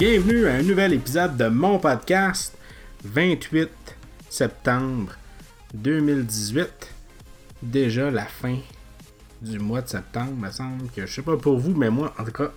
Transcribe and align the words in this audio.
bienvenue 0.00 0.46
à 0.46 0.54
un 0.54 0.62
nouvel 0.62 0.94
épisode 0.94 1.36
de 1.36 1.48
mon 1.48 1.78
podcast 1.78 2.56
28 3.04 3.68
septembre 4.30 5.12
2018. 5.74 6.66
Déjà 7.62 8.10
la 8.10 8.24
fin 8.24 8.56
du 9.42 9.58
mois 9.58 9.82
de 9.82 9.90
septembre, 9.90 10.32
me 10.38 10.50
semble 10.50 10.88
que 10.96 11.04
je 11.04 11.14
sais 11.16 11.20
pas 11.20 11.36
pour 11.36 11.58
vous, 11.58 11.74
mais 11.74 11.90
moi 11.90 12.14
en 12.18 12.24
tout 12.24 12.32
cas, 12.32 12.50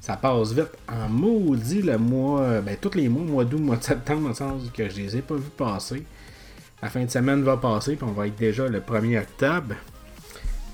ça 0.00 0.14
passe 0.14 0.52
vite 0.52 0.70
en 0.88 1.08
maudit 1.08 1.82
le 1.82 1.98
mois, 1.98 2.60
ben 2.60 2.76
tous 2.80 2.94
les 2.94 3.08
mois, 3.08 3.24
mois 3.24 3.44
d'août, 3.44 3.58
mois 3.58 3.76
de 3.76 3.82
septembre, 3.82 4.22
dans 4.22 4.28
le 4.28 4.34
sens 4.34 4.62
que 4.72 4.88
je 4.88 4.98
les 4.98 5.16
ai 5.16 5.20
pas 5.22 5.34
vus 5.34 5.50
passer. 5.56 6.06
La 6.80 6.90
fin 6.90 7.04
de 7.04 7.10
semaine 7.10 7.42
va 7.42 7.56
passer, 7.56 7.96
puis 7.96 8.06
on 8.08 8.12
va 8.12 8.28
être 8.28 8.36
déjà 8.36 8.68
le 8.68 8.78
1er 8.78 9.22
octobre. 9.22 9.74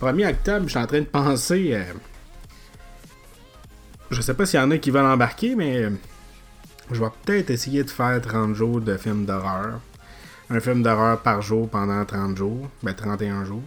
1er 0.03 0.33
octobre, 0.33 0.65
je 0.65 0.69
suis 0.69 0.79
en 0.79 0.87
train 0.87 1.01
de 1.01 1.07
penser. 1.07 1.71
Euh, 1.73 1.83
je 4.15 4.23
sais 4.23 4.35
pas 4.35 4.47
s'il 4.47 4.61
y 4.61 4.63
en 4.63 4.71
a 4.71 4.79
qui 4.79 4.91
veulent 4.91 5.05
embarquer, 5.05 5.55
mais 5.55 5.83
euh, 5.83 5.91
je 6.91 7.01
vais 7.01 7.11
peut-être 7.25 7.51
essayer 7.51 7.85
de 7.85 7.91
faire 7.91 8.21
30 8.21 8.55
jours 8.55 8.81
de 8.81 8.97
film 8.97 9.25
d'horreur. 9.27 9.81
Un 10.51 10.61
film 10.61 10.83
d'horreur 10.83 11.21
par 11.21 11.43
jour 11.43 11.69
pendant 11.69 12.05
30 12.05 12.37
jours. 12.37 12.69
Ben 12.83 12.95
31 12.95 13.45
jours. 13.45 13.63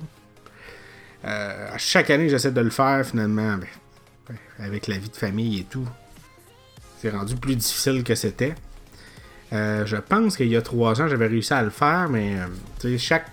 Euh, 1.26 1.70
chaque 1.78 2.10
année, 2.10 2.30
j'essaie 2.30 2.52
de 2.52 2.62
le 2.62 2.70
faire 2.70 3.05
finalement. 3.05 3.58
Ben, 3.58 4.36
avec 4.60 4.88
la 4.88 4.98
vie 4.98 5.10
de 5.10 5.16
famille 5.16 5.60
et 5.60 5.64
tout. 5.64 5.88
C'est 7.00 7.10
rendu 7.10 7.36
plus 7.36 7.55
difficile 7.55 8.04
que 8.04 8.16
c'était. 8.16 8.55
Euh, 9.54 9.86
je 9.86 9.98
pense 9.98 10.36
qu'il 10.36 10.48
y 10.48 10.58
a 10.58 10.62
trois 10.62 11.02
ans, 11.02 11.08
j'avais 11.08 11.27
réussi 11.27 11.54
à 11.54 11.64
le 11.64 11.70
faire, 11.70 12.10
mais 12.10 12.38
euh, 12.84 12.98
chaque, 12.98 13.27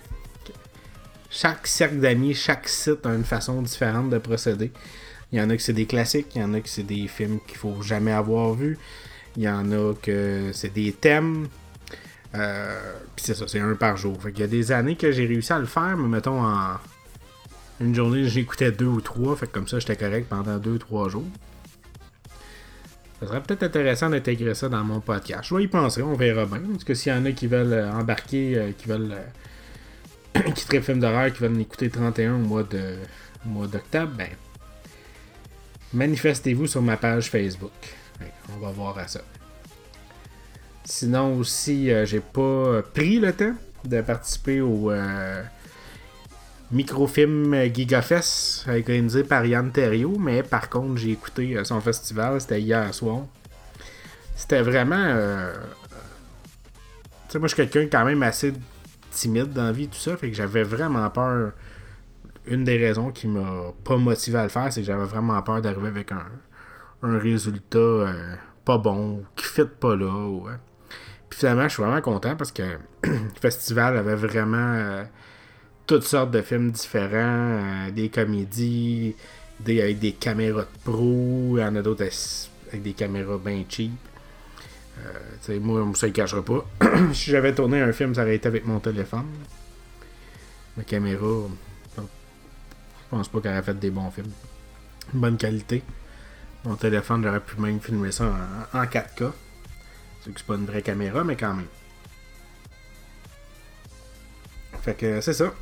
chaque 1.29 1.67
cercle 1.67 1.99
d'amis, 1.99 2.33
chaque 2.33 2.69
site 2.69 3.05
a 3.05 3.13
une 3.13 3.25
façon 3.25 3.61
différente 3.61 4.09
de 4.09 4.17
procéder. 4.17 4.71
Il 5.35 5.39
y 5.39 5.41
en 5.41 5.49
a 5.49 5.57
que 5.57 5.61
c'est 5.61 5.73
des 5.73 5.85
classiques, 5.85 6.27
il 6.33 6.41
y 6.41 6.43
en 6.45 6.53
a 6.53 6.61
que 6.61 6.69
c'est 6.69 6.83
des 6.83 7.09
films 7.09 7.39
qu'il 7.45 7.57
faut 7.57 7.81
jamais 7.81 8.13
avoir 8.13 8.53
vus, 8.53 8.77
il 9.35 9.43
y 9.43 9.49
en 9.49 9.69
a 9.73 9.93
que 9.93 10.51
c'est 10.53 10.73
des 10.73 10.93
thèmes. 10.93 11.49
Euh, 12.35 12.93
Puis 13.17 13.25
c'est 13.25 13.33
ça, 13.33 13.45
c'est 13.45 13.59
un 13.59 13.75
par 13.75 13.97
jour. 13.97 14.17
il 14.29 14.39
y 14.39 14.43
a 14.43 14.47
des 14.47 14.71
années 14.71 14.95
que 14.95 15.11
j'ai 15.11 15.25
réussi 15.25 15.51
à 15.51 15.59
le 15.59 15.65
faire, 15.65 15.97
mais 15.97 16.07
mettons 16.07 16.41
en 16.41 16.77
une 17.81 17.93
journée, 17.93 18.23
j'écoutais 18.29 18.71
deux 18.71 18.85
ou 18.85 19.01
trois, 19.01 19.35
fait 19.35 19.51
comme 19.51 19.67
ça 19.67 19.77
j'étais 19.77 19.97
correct 19.97 20.27
pendant 20.29 20.57
deux, 20.57 20.79
trois 20.79 21.09
jours. 21.09 21.27
Ça 23.19 23.27
serait 23.27 23.43
peut-être 23.43 23.63
intéressant 23.63 24.09
d'intégrer 24.09 24.55
ça 24.55 24.69
dans 24.69 24.85
mon 24.85 25.01
podcast. 25.01 25.49
Je 25.49 25.55
vais 25.55 25.63
y 25.63 25.67
penser, 25.67 26.01
on 26.01 26.13
verra 26.13 26.45
bien. 26.45 26.61
Parce 26.71 26.85
que 26.85 26.93
s'il 26.93 27.11
y 27.11 27.15
en 27.15 27.25
a 27.25 27.33
qui 27.33 27.47
veulent 27.47 27.73
euh, 27.73 27.91
embarquer, 27.91 28.57
euh, 28.57 28.71
qui 28.71 28.87
veulent. 28.87 29.17
Qui 30.55 30.65
traitent 30.65 30.83
film 30.83 30.99
d'horreur, 30.99 31.31
qui 31.31 31.41
veulent 31.41 31.59
écouter 31.61 31.89
31 31.89 32.35
au 32.35 32.37
mois 32.39 32.63
de 32.63 32.97
mois 33.45 33.67
d'octobre, 33.67 34.11
ben. 34.17 34.27
Manifestez-vous 35.93 36.67
sur 36.67 36.81
ma 36.81 36.97
page 36.97 37.29
Facebook. 37.29 37.71
on 38.53 38.59
va 38.59 38.71
voir 38.71 38.97
à 38.97 39.07
ça. 39.07 39.21
Sinon 40.83 41.37
aussi, 41.37 41.89
j'ai 42.05 42.19
pas 42.19 42.81
pris 42.93 43.19
le 43.19 43.33
temps 43.33 43.55
de 43.85 44.01
participer 44.01 44.61
au 44.61 44.91
microfilm 46.71 47.53
Gigafest 47.73 48.67
organisé 48.67 49.23
par 49.23 49.45
Yann 49.45 49.71
Terrio, 49.71 50.17
mais 50.19 50.43
par 50.43 50.69
contre, 50.69 50.97
j'ai 50.97 51.11
écouté 51.11 51.55
euh, 51.55 51.63
son 51.63 51.79
festival, 51.81 52.41
c'était 52.41 52.61
hier 52.61 52.93
soir. 52.93 53.25
C'était 54.35 54.61
vraiment. 54.61 54.95
Euh, 54.97 55.53
tu 57.27 57.33
sais, 57.33 57.39
moi, 57.39 57.47
je 57.47 57.55
suis 57.55 57.67
quelqu'un 57.67 57.87
quand 57.99 58.05
même 58.05 58.23
assez 58.23 58.53
timide 59.11 59.53
dans 59.53 59.65
la 59.65 59.71
vie, 59.71 59.87
tout 59.87 59.97
ça, 59.97 60.17
fait 60.17 60.29
que 60.29 60.35
j'avais 60.35 60.63
vraiment 60.63 61.09
peur. 61.09 61.51
Une 62.47 62.63
des 62.63 62.77
raisons 62.77 63.11
qui 63.11 63.27
m'a 63.27 63.73
pas 63.83 63.97
motivé 63.97 64.37
à 64.37 64.43
le 64.43 64.49
faire, 64.49 64.71
c'est 64.71 64.81
que 64.81 64.87
j'avais 64.87 65.05
vraiment 65.05 65.41
peur 65.41 65.61
d'arriver 65.61 65.87
avec 65.87 66.11
un, 66.11 66.25
résultat 67.01 67.77
euh, 67.77 68.35
pas 68.63 68.77
bon, 68.77 69.23
qui 69.35 69.45
fit 69.45 69.65
pas 69.79 69.95
là. 69.95 70.39
Puis 71.29 71.39
finalement, 71.39 71.63
je 71.63 71.73
suis 71.73 71.83
vraiment 71.83 72.01
content 72.01 72.35
parce 72.35 72.51
que 72.51 72.63
le 73.03 73.39
festival 73.39 73.97
avait 73.97 74.15
vraiment 74.15 75.05
toutes 75.87 76.03
sortes 76.03 76.31
de 76.31 76.41
films 76.41 76.71
différents, 76.71 77.17
euh, 77.17 77.91
des 77.91 78.09
comédies, 78.09 79.15
des, 79.59 79.81
avec 79.81 79.99
des 79.99 80.13
caméras 80.13 80.63
de 80.63 80.91
pro, 80.91 81.57
il 81.57 81.61
y 81.61 81.63
en 81.63 81.75
a 81.75 81.81
d'autres 81.81 82.05
avec 82.69 82.81
des 82.81 82.93
caméras 82.93 83.37
bien 83.37 83.63
cheap. 83.67 83.91
Euh, 84.97 85.59
moi, 85.59 85.85
ça 85.93 86.07
ne 86.07 86.11
cachera 86.11 86.43
pas. 86.43 86.65
si 87.13 87.31
j'avais 87.31 87.53
tourné 87.53 87.81
un 87.81 87.91
film, 87.91 88.15
ça 88.15 88.21
aurait 88.21 88.35
été 88.35 88.47
avec 88.47 88.65
mon 88.65 88.79
téléphone. 88.79 89.25
Ma 90.77 90.83
caméra, 90.83 91.47
pense 93.15 93.29
pas 93.29 93.39
qu'elle 93.39 93.53
aurait 93.53 93.63
fait 93.63 93.79
des 93.79 93.91
bons 93.91 94.11
films. 94.11 94.31
Bonne 95.13 95.37
qualité. 95.37 95.81
Mon 96.65 96.75
téléphone, 96.75 97.23
j'aurais 97.23 97.39
pu 97.39 97.55
même 97.61 97.79
filmer 97.79 98.11
ça 98.11 98.25
en, 98.73 98.83
4K. 98.83 99.31
C'est 100.21 100.33
que 100.33 100.39
c'est 100.39 100.45
pas 100.45 100.55
une 100.55 100.65
vraie 100.65 100.81
caméra, 100.81 101.23
mais 101.23 101.37
quand 101.37 101.53
même. 101.53 101.67
Fait 104.81 104.95
que 104.95 105.21
c'est 105.21 105.33
ça. 105.33 105.53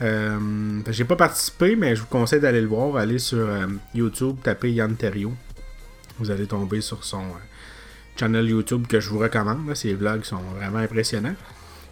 Euh, 0.00 0.80
j'ai 0.88 1.04
pas 1.04 1.16
participé, 1.16 1.76
mais 1.76 1.94
je 1.94 2.00
vous 2.00 2.06
conseille 2.06 2.40
d'aller 2.40 2.62
le 2.62 2.68
voir. 2.68 2.96
Allez 2.96 3.18
sur 3.18 3.46
euh, 3.46 3.66
YouTube, 3.94 4.36
tapez 4.42 4.72
Yann 4.72 4.96
Terrio. 4.96 5.34
Vous 6.18 6.30
allez 6.30 6.46
tomber 6.46 6.80
sur 6.80 7.04
son 7.04 7.20
euh, 7.20 8.16
channel 8.16 8.48
YouTube 8.48 8.86
que 8.86 8.98
je 8.98 9.10
vous 9.10 9.18
recommande. 9.18 9.74
Ses 9.74 9.92
vlogs 9.92 10.24
sont 10.24 10.40
vraiment 10.56 10.78
impressionnants. 10.78 11.36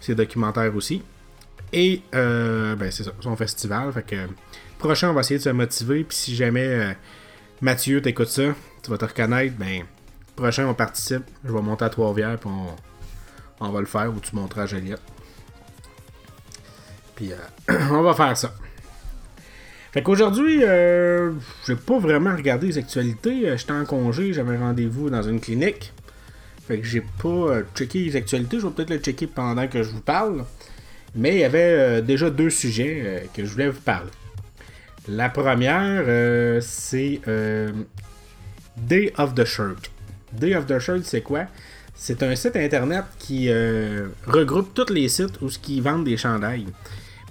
Ses 0.00 0.14
documentaires 0.14 0.74
aussi. 0.74 1.02
Et 1.72 2.02
ben 2.12 2.90
c'est 2.90 3.04
ça, 3.04 3.12
son 3.20 3.36
festival. 3.36 3.92
Fait 3.92 4.02
que 4.02 4.16
prochain, 4.78 5.10
on 5.10 5.12
va 5.12 5.20
essayer 5.20 5.38
de 5.38 5.44
se 5.44 5.50
motiver. 5.50 6.04
Puis 6.04 6.16
si 6.16 6.36
jamais 6.36 6.96
Mathieu 7.60 8.00
t'écoute 8.00 8.28
ça, 8.28 8.54
tu 8.82 8.90
vas 8.90 8.98
te 8.98 9.04
reconnaître, 9.04 9.56
ben 9.56 9.84
prochain 10.36 10.66
on 10.66 10.74
participe. 10.74 11.24
Je 11.44 11.52
vais 11.52 11.60
monter 11.60 11.84
à 11.84 11.90
Trois-Rivières 11.90 12.38
puis 12.38 12.50
on, 13.60 13.70
va 13.70 13.80
le 13.80 13.86
faire 13.86 14.14
ou 14.14 14.20
tu 14.20 14.34
monteras 14.36 14.62
à 14.62 14.66
Joliette. 14.66 15.02
Puis 17.16 17.32
euh, 17.32 17.78
on 17.90 18.02
va 18.02 18.14
faire 18.14 18.36
ça. 18.36 18.54
Fait 19.92 20.02
qu'aujourd'hui, 20.02 20.60
euh, 20.62 21.32
j'ai 21.66 21.74
pas 21.74 21.98
vraiment 21.98 22.36
regardé 22.36 22.68
les 22.68 22.78
actualités. 22.78 23.48
Euh, 23.48 23.56
j'étais 23.56 23.72
en 23.72 23.84
congé, 23.84 24.32
j'avais 24.32 24.56
rendez-vous 24.56 25.10
dans 25.10 25.22
une 25.22 25.40
clinique. 25.40 25.92
Fait 26.66 26.78
que 26.78 26.86
j'ai 26.86 27.00
pas 27.00 27.28
euh, 27.28 27.62
checké 27.74 28.04
les 28.04 28.14
actualités. 28.14 28.60
Je 28.60 28.66
vais 28.66 28.72
peut-être 28.72 28.90
le 28.90 28.98
checker 28.98 29.26
pendant 29.26 29.66
que 29.66 29.82
je 29.82 29.90
vous 29.90 30.02
parle. 30.02 30.44
Mais 31.14 31.34
il 31.34 31.38
y 31.40 31.44
avait 31.44 32.02
déjà 32.02 32.30
deux 32.30 32.50
sujets 32.50 33.28
que 33.34 33.44
je 33.44 33.50
voulais 33.50 33.70
vous 33.70 33.80
parler. 33.80 34.10
La 35.08 35.30
première, 35.30 36.04
c'est 36.62 37.20
Day 38.76 39.12
of 39.16 39.34
the 39.34 39.44
Shirt. 39.44 39.90
Day 40.32 40.54
of 40.54 40.66
the 40.66 40.78
Shirt, 40.78 41.04
c'est 41.04 41.22
quoi? 41.22 41.46
C'est 41.94 42.22
un 42.22 42.36
site 42.36 42.56
internet 42.56 43.04
qui 43.18 43.50
regroupe 44.26 44.74
tous 44.74 44.92
les 44.92 45.08
sites 45.08 45.40
où 45.40 45.48
ils 45.68 45.82
vendent 45.82 46.04
des 46.04 46.16
chandails 46.16 46.66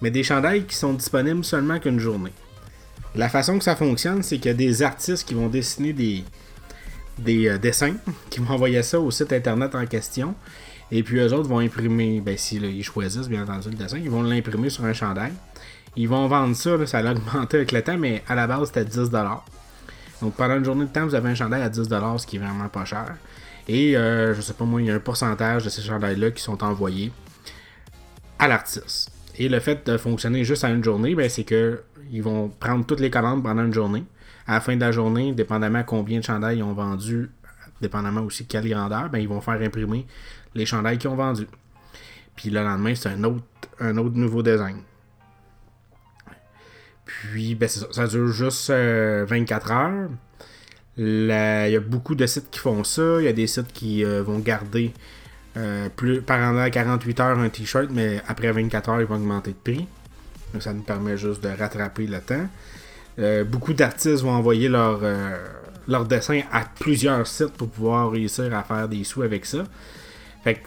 mais 0.02 0.12
des 0.12 0.24
chandails 0.24 0.66
qui 0.66 0.76
sont 0.76 0.94
disponibles 0.94 1.44
seulement 1.44 1.80
qu'une 1.80 2.00
journée. 2.00 2.34
La 3.16 3.30
façon 3.30 3.58
que 3.58 3.64
ça 3.64 3.76
fonctionne, 3.76 4.22
c'est 4.24 4.38
qu'il 4.38 4.48
y 4.48 4.54
a 4.54 4.54
des 4.54 4.84
artistes 4.84 5.28
qui 5.28 5.34
vont 5.34 5.48
dessiner 5.48 5.94
des, 5.94 6.24
des 7.18 7.48
euh, 7.48 7.58
dessins, 7.58 7.96
qui 8.30 8.40
vont 8.40 8.54
envoyer 8.54 8.84
ça 8.84 9.00
au 9.00 9.10
site 9.12 9.34
internet 9.34 9.74
en 9.76 9.86
question. 9.86 10.36
Et 10.92 11.04
puis 11.04 11.20
eux 11.20 11.34
autres 11.34 11.50
vont 11.50 11.60
imprimer, 11.60 12.22
ben 12.22 12.38
si 12.38 12.58
ils 12.58 12.84
choisissent 12.84 13.28
bien 13.28 13.44
entendu 13.44 13.70
le 13.70 13.76
dessin, 13.76 13.98
ils 13.98 14.10
vont 14.10 14.24
l'imprimer 14.24 14.70
sur 14.70 14.86
un 14.86 14.94
chandail. 14.94 15.34
Ils 15.96 16.08
vont 16.08 16.28
vendre 16.28 16.56
ça, 16.56 16.86
ça 16.86 17.00
a 17.00 17.12
augmenté 17.12 17.58
avec 17.58 17.72
le 17.72 17.82
temps, 17.82 17.98
mais 17.98 18.24
à 18.28 18.36
la 18.36 18.48
base 18.48 18.72
c'était 18.74 18.86
10$. 18.86 19.10
Donc 20.22 20.34
pendant 20.36 20.56
une 20.56 20.66
journée 20.66 20.86
de 20.86 20.90
temps, 20.90 21.06
vous 21.06 21.16
avez 21.16 21.30
un 21.30 21.36
chandail 21.36 21.62
à 21.62 21.70
10$, 21.70 22.18
ce 22.20 22.26
qui 22.26 22.38
est 22.38 22.40
vraiment 22.40 22.70
pas 22.70 22.86
cher. 22.86 23.16
Et 23.68 23.98
euh, 23.98 24.34
je 24.34 24.42
sais 24.42 24.54
pas 24.54 24.64
moi, 24.64 24.82
il 24.82 24.88
y 24.88 24.92
a 24.92 24.96
un 24.96 25.00
pourcentage 25.00 25.66
de 25.66 25.70
ces 25.70 25.82
chandails-là 25.82 26.32
qui 26.32 26.42
sont 26.42 26.64
envoyés 26.64 27.12
à 28.40 28.48
l'artiste. 28.48 29.12
Et 29.38 29.50
le 29.50 29.60
fait 29.60 29.86
de 29.86 29.98
fonctionner 29.98 30.44
juste 30.44 30.64
à 30.64 30.70
une 30.70 30.84
journée, 30.84 31.16
ben, 31.16 31.30
c'est 31.30 31.44
que 31.44 31.84
ils 32.12 32.24
vont 32.24 32.48
prendre 32.48 32.86
toutes 32.86 33.02
les 33.02 33.10
commandes 33.10 33.44
pendant 33.44 33.64
une 33.64 33.74
journée. 33.74 34.04
À 34.48 34.54
la 34.54 34.62
fin 34.62 34.76
de 34.76 34.82
la 34.82 34.92
journée, 34.92 35.34
dépendamment 35.34 35.84
combien 35.84 36.20
de 36.20 36.24
chandails 36.24 36.60
ils 36.60 36.64
ont 36.64 36.74
vendu, 36.74 37.30
dépendamment 37.82 38.22
aussi 38.22 38.44
de 38.44 38.48
quelle 38.48 38.70
grandeur, 38.70 39.10
ben, 39.10 39.20
ils 39.20 39.28
vont 39.28 39.42
faire 39.42 39.62
imprimer 39.62 40.06
les 40.56 40.66
chandails 40.66 40.98
qu'ils 40.98 41.10
ont 41.10 41.16
vendus. 41.16 41.48
Puis 42.36 42.50
le 42.50 42.64
lendemain, 42.64 42.96
c'est 42.96 43.10
un 43.10 43.24
autre, 43.24 43.44
un 43.80 43.98
autre 43.98 44.16
nouveau 44.16 44.44
design. 44.44 44.78
Puis, 47.06 47.56
ben, 47.56 47.70
ça, 47.70 47.88
ça, 47.92 48.08
dure 48.08 48.28
juste 48.28 48.70
24 48.70 49.72
euh, 49.72 49.74
heures. 49.74 50.10
Il 50.98 51.72
y 51.72 51.76
a 51.76 51.80
beaucoup 51.80 52.16
de 52.16 52.26
sites 52.26 52.50
qui 52.50 52.60
font 52.60 52.84
ça. 52.84 53.20
Il 53.20 53.26
y 53.26 53.28
a 53.28 53.34
des 53.34 53.48
sites 53.48 53.72
qui 53.72 54.04
euh, 54.04 54.24
vont 54.24 54.40
garder 54.40 54.94
euh, 55.56 55.90
plus, 55.96 56.22
pendant 56.22 56.70
48 56.70 57.20
heures 57.20 57.40
un 57.40 57.50
t-shirt, 57.50 57.90
mais 57.92 58.22
après 58.28 58.52
24 58.52 58.90
heures, 58.90 59.02
il 59.02 59.08
va 59.08 59.16
augmenter 59.16 59.52
de 59.52 59.56
prix. 59.56 59.88
Donc 60.54 60.64
ça 60.64 60.74
nous 60.74 60.82
permet 60.82 61.18
juste 61.18 61.44
de 61.44 61.50
rattraper 61.50 62.08
le 62.08 62.20
temps. 62.20 62.48
Euh, 63.20 63.44
beaucoup 63.44 63.74
d'artistes 63.74 64.22
vont 64.22 64.32
envoyer 64.32 64.70
leur, 64.70 65.02
leur 65.88 66.06
dessin 66.06 66.42
à 66.52 66.66
plusieurs 66.80 67.26
sites 67.26 67.54
pour 67.54 67.70
pouvoir 67.70 68.12
réussir 68.12 68.54
à 68.56 68.64
faire 68.64 68.88
des 68.88 69.04
sous 69.04 69.22
avec 69.22 69.46
ça. 69.46 69.64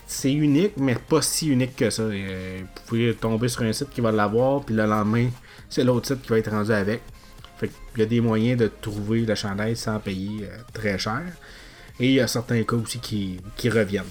C'est 0.07 0.33
unique, 0.33 0.75
mais 0.77 0.95
pas 0.95 1.23
si 1.23 1.49
unique 1.49 1.77
que 1.77 1.89
ça. 1.89 2.05
vous 2.05 2.83
pouvez 2.87 3.15
tomber 3.15 3.49
sur 3.49 3.63
un 3.63 3.73
site 3.73 3.91
qui 3.91 4.03
va 4.03 4.13
l'avoir, 4.13 4.63
puis 4.63 4.75
le 4.75 4.85
lendemain, 4.85 5.31
c'est 5.71 5.85
l'autre 5.85 6.07
site 6.09 6.23
qui 6.23 6.29
va 6.29 6.39
être 6.39 6.51
rendu 6.51 6.73
avec. 6.73 7.01
Fait 7.59 7.71
y 7.97 8.03
a 8.03 8.07
des 8.07 8.21
moyens 8.21 8.59
de 8.59 8.71
trouver 8.81 9.21
le 9.21 9.35
chandail 9.35 9.77
sans 9.77 9.99
payer 9.99 10.49
très 10.73 10.99
cher. 10.99 11.23
Et 11.99 12.07
il 12.07 12.13
y 12.13 12.21
a 12.21 12.27
certains 12.27 12.63
cas 12.63 12.77
aussi 12.77 12.99
qui, 12.99 13.41
reviennent. 13.69 14.05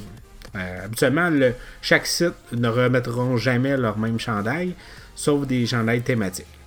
Euh, 0.56 0.86
habituellement, 0.86 1.30
le, 1.30 1.54
chaque 1.82 2.06
site 2.06 2.34
ne 2.52 2.68
remettront 2.68 3.38
jamais 3.38 3.78
leur 3.78 3.98
même 3.98 4.20
chandail, 4.20 4.76
sauf 5.16 5.46
des 5.46 5.66
chandails 5.66 6.02
thématiques. 6.02 6.59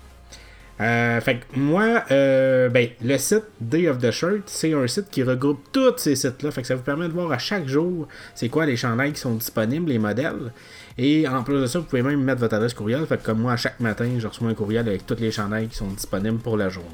Euh, 0.81 1.21
fait 1.21 1.37
que 1.37 1.59
moi, 1.59 2.05
euh, 2.11 2.69
ben, 2.69 2.89
le 3.05 3.19
site 3.19 3.45
Day 3.61 3.89
of 3.89 3.99
the 3.99 4.11
Shirt, 4.11 4.43
c'est 4.47 4.73
un 4.73 4.87
site 4.87 5.11
qui 5.11 5.23
regroupe 5.23 5.61
tous 5.71 5.99
ces 5.99 6.17
sites-là. 6.17 6.51
Fait 6.51 6.63
que 6.63 6.69
ça 6.69 6.75
vous 6.75 6.83
permet 6.83 7.07
de 7.09 7.13
voir 7.13 7.31
à 7.31 7.39
chaque 7.39 7.69
jour 7.69 8.09
c'est 8.35 8.49
quoi 8.49 8.67
les 8.67 8.77
chandails 8.77 9.13
qui 9.13 9.21
sont 9.21 9.35
disponibles, 9.35 9.91
les 9.91 9.99
modèles. 9.99 10.53
Et 10.99 11.29
en 11.29 11.43
plus 11.43 11.61
de 11.61 11.67
ça, 11.67 11.79
vous 11.79 11.85
pouvez 11.85 12.03
même 12.03 12.23
mettre 12.23 12.41
votre 12.41 12.55
adresse 12.55 12.75
courriel. 12.75 13.07
Fait 13.07 13.19
que 13.19 13.25
comme 13.25 13.41
moi, 13.41 13.57
chaque 13.57 13.81
matin, 13.81 14.09
je 14.19 14.27
reçois 14.27 14.49
un 14.49 14.55
courriel 14.55 14.89
avec 14.89 15.07
tous 15.07 15.21
les 15.21 15.31
chandails 15.31 15.69
qui 15.69 15.77
sont 15.77 15.89
disponibles 15.89 16.39
pour 16.39 16.57
la 16.57 16.69
journée. 16.69 16.89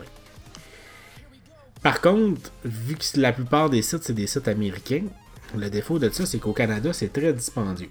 Par 1.83 2.01
contre, 2.01 2.51
vu 2.65 2.97
que 2.97 3.21
la 3.21 3.33
plupart 3.33 3.71
des 3.71 3.83
sites, 3.83 4.03
c'est 4.03 4.13
des 4.13 4.27
sites 4.27 4.49
américains, 4.49 5.05
le 5.57 5.71
défaut 5.71 5.99
de 5.99 6.11
ça, 6.11 6.27
c'est 6.27 6.39
qu'au 6.39 6.53
Canada, 6.53 6.93
c'est 6.93 7.13
très 7.13 7.33
dispendieux. 7.33 7.91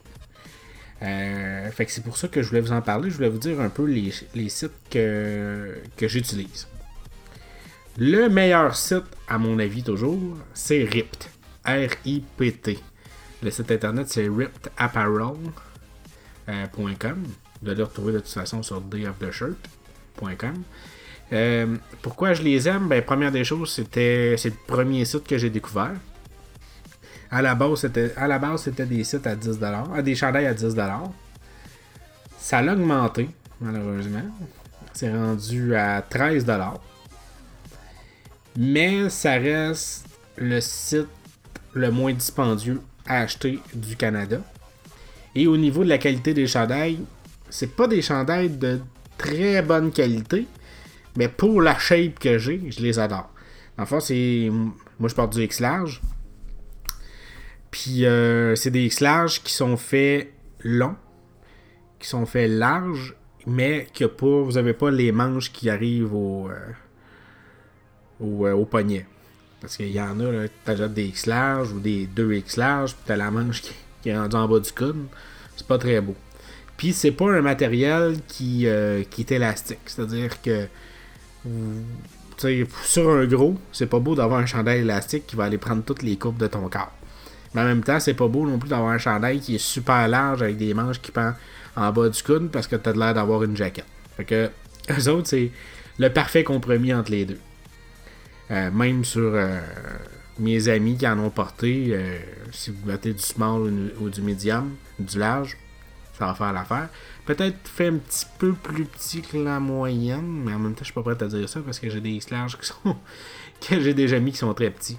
Euh, 1.03 1.69
fait 1.71 1.85
c'est 1.89 2.03
pour 2.03 2.17
ça 2.17 2.27
que 2.27 2.41
je 2.41 2.49
voulais 2.49 2.61
vous 2.61 2.71
en 2.71 2.81
parler. 2.81 3.09
Je 3.09 3.15
voulais 3.15 3.29
vous 3.29 3.37
dire 3.37 3.61
un 3.61 3.69
peu 3.69 3.85
les, 3.85 4.11
sites 4.49 4.71
que, 4.89 5.81
j'utilise. 6.01 6.67
Le 7.97 8.29
meilleur 8.29 8.75
site, 8.75 9.05
à 9.27 9.37
mon 9.37 9.59
avis, 9.59 9.83
toujours, 9.83 10.37
c'est 10.53 10.83
RIPT. 10.83 11.29
R-I-P-T. 11.65 12.79
Le 13.43 13.51
site 13.51 13.71
internet, 13.71 14.07
c'est 14.07 14.27
riptapparel.com. 14.27 15.51
Euh, 16.49 16.65
vous 17.61 17.69
allez 17.69 17.77
le 17.77 17.83
retrouver 17.83 18.13
de 18.13 18.19
toute 18.19 18.29
façon 18.29 18.63
sur 18.63 18.81
dayoftheshirt.com. 18.81 20.63
Euh, 21.33 21.75
pourquoi 22.01 22.33
je 22.33 22.43
les 22.43 22.67
aime? 22.69 22.87
Ben, 22.87 23.03
première 23.03 23.31
des 23.31 23.43
choses, 23.43 23.71
c'était 23.73 24.35
c'est 24.37 24.49
le 24.49 24.55
premier 24.65 25.03
site 25.05 25.27
que 25.27 25.37
j'ai 25.37 25.49
découvert. 25.49 25.95
À 27.29 27.41
la 27.41 27.55
base, 27.55 27.81
c'était, 27.81 28.13
à 28.15 28.27
la 28.27 28.39
base, 28.39 28.63
c'était 28.63 28.85
des 28.85 29.03
sites 29.03 29.27
à 29.27 29.35
10$, 29.35 29.93
à 29.93 30.01
des 30.01 30.15
chandails 30.15 30.45
à 30.45 30.53
10$. 30.53 31.11
Ça 32.39 32.59
a 32.59 32.73
augmenté, 32.73 33.29
malheureusement. 33.59 34.23
C'est 34.93 35.11
rendu 35.11 35.75
à 35.75 36.01
13$. 36.01 36.73
Mais 38.57 39.09
ça 39.09 39.33
reste 39.33 40.07
le 40.37 40.59
site 40.61 41.07
le 41.73 41.91
moins 41.91 42.13
dispendieux 42.13 42.81
à 43.05 43.19
acheter 43.21 43.59
du 43.73 43.95
Canada. 43.95 44.39
Et 45.35 45.45
au 45.47 45.57
niveau 45.57 45.83
de 45.83 45.89
la 45.89 45.97
qualité 45.97 46.33
des 46.33 46.47
chandails, 46.47 46.99
c'est 47.49 47.75
pas 47.75 47.87
des 47.87 48.01
chandails 48.01 48.49
de 48.49 48.79
très 49.17 49.61
bonne 49.61 49.91
qualité, 49.91 50.47
mais 51.15 51.27
pour 51.27 51.61
la 51.61 51.77
shape 51.77 52.19
que 52.19 52.37
j'ai, 52.37 52.71
je 52.71 52.81
les 52.81 52.97
adore. 52.97 53.29
Enfin, 53.77 53.99
c'est. 53.99 54.49
Moi, 54.99 55.09
je 55.09 55.15
porte 55.15 55.33
du 55.33 55.43
X 55.43 55.59
large. 55.59 56.01
Puis, 57.71 58.05
euh, 58.05 58.55
c'est 58.55 58.71
des 58.71 58.89
large 59.01 59.43
qui 59.43 59.53
sont 59.53 59.77
faits 59.77 60.31
longs, 60.63 60.95
qui 61.99 62.07
sont 62.07 62.25
faits 62.25 62.49
larges, 62.49 63.15
mais 63.45 63.87
que 63.93 64.05
pas, 64.05 64.41
vous 64.41 64.53
n'avez 64.53 64.73
pas 64.73 64.91
les 64.91 65.11
manches 65.11 65.51
qui 65.51 65.69
arrivent 65.69 66.13
au, 66.13 66.49
euh, 66.49 66.55
au, 68.19 68.47
euh, 68.47 68.53
au, 68.53 68.65
poignet. 68.65 69.05
Parce 69.61 69.77
qu'il 69.77 69.91
y 69.91 70.01
en 70.01 70.19
a, 70.19 70.47
tu 70.47 70.71
as 70.71 70.87
des 70.87 71.05
X 71.05 71.25
large 71.25 71.71
ou 71.71 71.79
des 71.79 72.05
2 72.07 72.33
X 72.35 72.57
large, 72.57 72.93
puis 72.93 73.03
tu 73.05 73.11
as 73.11 73.17
la 73.17 73.31
manche 73.31 73.61
qui, 74.01 74.09
est 74.09 74.17
rendue 74.17 74.35
en 74.35 74.47
bas 74.47 74.59
du 74.59 74.71
coude. 74.71 75.05
C'est 75.55 75.67
pas 75.67 75.77
très 75.77 75.99
beau. 76.01 76.15
Puis, 76.77 76.93
c'est 76.93 77.11
pas 77.11 77.31
un 77.31 77.41
matériel 77.41 78.17
qui, 78.27 78.67
qui 79.09 79.21
est 79.21 79.31
élastique. 79.31 79.79
C'est-à-dire 79.87 80.39
que 80.43 80.67
sur 82.83 83.09
un 83.09 83.25
gros, 83.25 83.55
c'est 83.71 83.87
pas 83.87 83.99
beau 83.99 84.15
d'avoir 84.15 84.39
un 84.39 84.45
chandail 84.45 84.81
élastique 84.81 85.25
qui 85.25 85.35
va 85.35 85.45
aller 85.45 85.57
prendre 85.57 85.83
toutes 85.83 86.03
les 86.03 86.17
courbes 86.17 86.37
de 86.37 86.45
ton 86.45 86.69
corps. 86.69 86.93
Mais 87.53 87.61
en 87.61 87.65
même 87.65 87.83
temps, 87.83 87.99
c'est 87.99 88.13
pas 88.13 88.27
beau 88.27 88.45
non 88.45 88.57
plus 88.57 88.69
d'avoir 88.69 88.91
un 88.91 88.97
chandail 88.97 89.39
qui 89.39 89.55
est 89.55 89.59
super 89.59 90.07
large 90.07 90.41
avec 90.41 90.57
des 90.57 90.73
manches 90.73 91.01
qui 91.01 91.11
pendent 91.11 91.35
en 91.75 91.91
bas 91.91 92.09
du 92.09 92.23
coude 92.23 92.49
parce 92.51 92.67
que 92.67 92.75
t'as 92.75 92.93
l'air 92.93 93.13
d'avoir 93.13 93.43
une 93.43 93.55
jaquette. 93.55 93.85
Fait 94.15 94.25
que, 94.25 94.49
eux 94.91 95.09
autres, 95.09 95.27
c'est 95.27 95.51
le 95.99 96.09
parfait 96.09 96.43
compromis 96.43 96.93
entre 96.93 97.11
les 97.11 97.25
deux. 97.25 97.39
Euh, 98.49 98.71
même 98.71 99.03
sur 99.03 99.31
euh, 99.33 99.59
mes 100.39 100.69
amis 100.69 100.97
qui 100.97 101.07
en 101.07 101.19
ont 101.19 101.29
porté, 101.29 101.87
euh, 101.91 102.17
si 102.51 102.71
vous 102.71 102.85
mettez 102.85 103.13
du 103.13 103.21
small 103.21 103.91
ou 103.99 104.09
du 104.09 104.21
medium, 104.21 104.75
du 104.99 105.19
large, 105.19 105.57
ça 106.17 106.27
va 106.27 106.33
faire 106.33 106.53
l'affaire. 106.53 106.89
Peut-être 107.25 107.67
fait 107.67 107.87
un 107.87 107.97
petit 107.97 108.25
peu 108.39 108.53
plus 108.53 108.85
petit 108.85 109.21
que 109.21 109.37
la 109.37 109.59
moyenne, 109.59 110.43
mais 110.45 110.53
en 110.53 110.59
même 110.59 110.73
temps, 110.73 110.79
je 110.79 110.85
suis 110.85 110.93
pas 110.93 111.03
prêt 111.03 111.21
à 111.21 111.27
dire 111.27 111.47
ça 111.49 111.59
parce 111.59 111.79
que 111.79 111.89
j'ai 111.89 112.01
des 112.01 112.19
larges 112.31 112.57
qui 112.57 112.67
sont. 112.67 112.95
que 113.61 113.79
j'ai 113.81 113.93
déjà 113.93 114.19
mis 114.19 114.31
qui 114.31 114.37
sont 114.37 114.53
très 114.53 114.69
petits. 114.69 114.97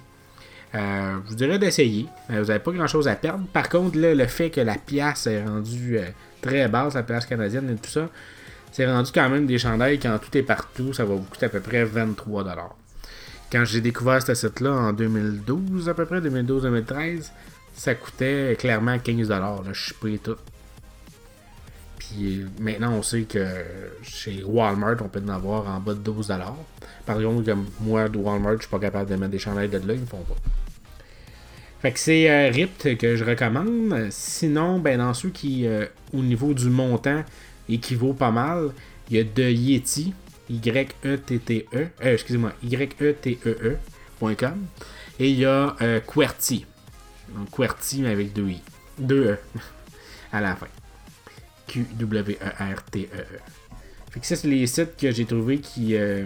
Euh, 0.75 1.17
je 1.23 1.29
vous 1.29 1.35
dirais 1.35 1.57
d'essayer. 1.57 2.07
Euh, 2.29 2.41
vous 2.41 2.47
n'avez 2.47 2.59
pas 2.59 2.71
grand 2.71 2.87
chose 2.87 3.07
à 3.07 3.15
perdre. 3.15 3.45
Par 3.47 3.69
contre, 3.69 3.97
le 3.97 4.25
fait 4.27 4.49
que 4.49 4.61
la 4.61 4.75
pièce 4.75 5.27
est 5.27 5.43
rendue 5.43 5.97
euh, 5.97 6.05
très 6.41 6.67
basse, 6.67 6.93
la 6.93 7.03
pièce 7.03 7.25
canadienne 7.25 7.69
et 7.71 7.75
tout 7.75 7.89
ça, 7.89 8.09
c'est 8.71 8.85
rendu 8.85 9.11
quand 9.13 9.29
même 9.29 9.47
des 9.47 9.57
chandails 9.57 9.99
quand 9.99 10.17
tout 10.19 10.37
est 10.37 10.43
partout. 10.43 10.93
Ça 10.93 11.05
va 11.05 11.15
vous 11.15 11.23
coûter 11.23 11.47
à 11.47 11.49
peu 11.49 11.59
près 11.59 11.83
23$. 11.85 12.15
Quand 13.51 13.65
j'ai 13.65 13.81
découvert 13.81 14.21
ce 14.21 14.35
site-là 14.35 14.71
en 14.71 14.93
2012, 14.93 15.89
à 15.89 15.95
peu 15.95 16.05
près, 16.05 16.21
2012-2013, 16.21 17.31
ça 17.73 17.95
coûtait 17.95 18.55
clairement 18.59 18.95
15$. 18.95 19.63
Je 19.73 19.93
suis 19.93 20.13
et 20.13 20.19
tout. 20.19 20.35
Maintenant, 22.59 22.93
on 22.93 23.03
sait 23.03 23.23
que 23.23 23.45
chez 24.01 24.43
Walmart, 24.43 24.97
on 25.01 25.09
peut 25.09 25.21
en 25.25 25.29
avoir 25.29 25.67
en 25.67 25.79
bas 25.79 25.93
de 25.93 26.11
12$. 26.11 26.41
Par 27.05 27.17
exemple, 27.17 27.43
comme 27.43 27.65
moi, 27.79 28.09
de 28.09 28.17
Walmart, 28.17 28.55
je 28.55 28.61
suis 28.61 28.69
pas 28.69 28.79
capable 28.79 29.09
de 29.09 29.15
mettre 29.15 29.31
des 29.31 29.39
chandelles 29.39 29.69
de 29.69 29.77
là, 29.77 29.93
ils 29.93 30.01
me 30.01 30.05
font 30.05 30.17
pas. 30.17 30.35
Fait 31.81 31.93
que 31.93 31.99
c'est 31.99 32.29
euh, 32.29 32.49
RIPT 32.49 32.97
que 32.97 33.15
je 33.15 33.23
recommande. 33.23 34.07
Sinon, 34.11 34.79
ben 34.79 34.97
dans 34.97 35.13
ceux 35.13 35.29
qui, 35.29 35.65
euh, 35.65 35.85
au 36.13 36.21
niveau 36.21 36.53
du 36.53 36.69
montant, 36.69 37.23
équivaut 37.69 38.13
pas 38.13 38.31
mal, 38.31 38.71
il 39.09 39.15
y 39.17 39.19
a 39.19 39.23
de 39.23 39.49
Yeti, 39.49 40.13
Y-E-T-T-E, 40.49 41.63
-E, 41.73 41.87
euh, 42.03 42.13
excusez-moi, 42.13 42.51
Y-E-T-E-E.com. 42.63 44.57
Et 45.19 45.29
il 45.29 45.39
y 45.39 45.45
a 45.45 45.75
QWERTY. 46.05 46.65
Donc 47.33 47.49
QWERTY, 47.51 48.01
mais 48.01 48.09
avec 48.09 48.33
deux 48.33 48.49
I. 48.49 48.61
Deux 48.97 49.25
E 49.25 49.37
à 50.33 50.41
la 50.41 50.55
fin. 50.55 50.67
Q-W-E-R-T-E-E. 51.69 53.39
Fait 54.11 54.19
que 54.19 54.25
ça, 54.25 54.35
c'est 54.35 54.47
les 54.47 54.65
sites 54.67 54.97
que 54.97 55.11
j'ai 55.11 55.25
trouvé 55.25 55.59
qui. 55.59 55.95
Euh, 55.95 56.25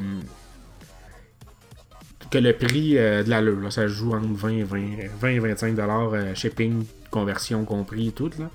que 2.31 2.37
le 2.37 2.53
prix 2.53 2.97
euh, 2.97 3.23
de 3.23 3.29
l'allure, 3.29 3.71
ça 3.71 3.87
joue 3.87 4.13
entre 4.13 4.25
20 4.27 4.63
20, 4.63 4.81
20 5.19 5.29
et 5.29 5.39
25 5.39 5.75
dollars 5.75 6.13
euh, 6.13 6.33
shipping, 6.33 6.85
conversion 7.11 7.65
compris 7.65 8.07
et 8.07 8.11
tout. 8.11 8.31
Là. 8.39 8.49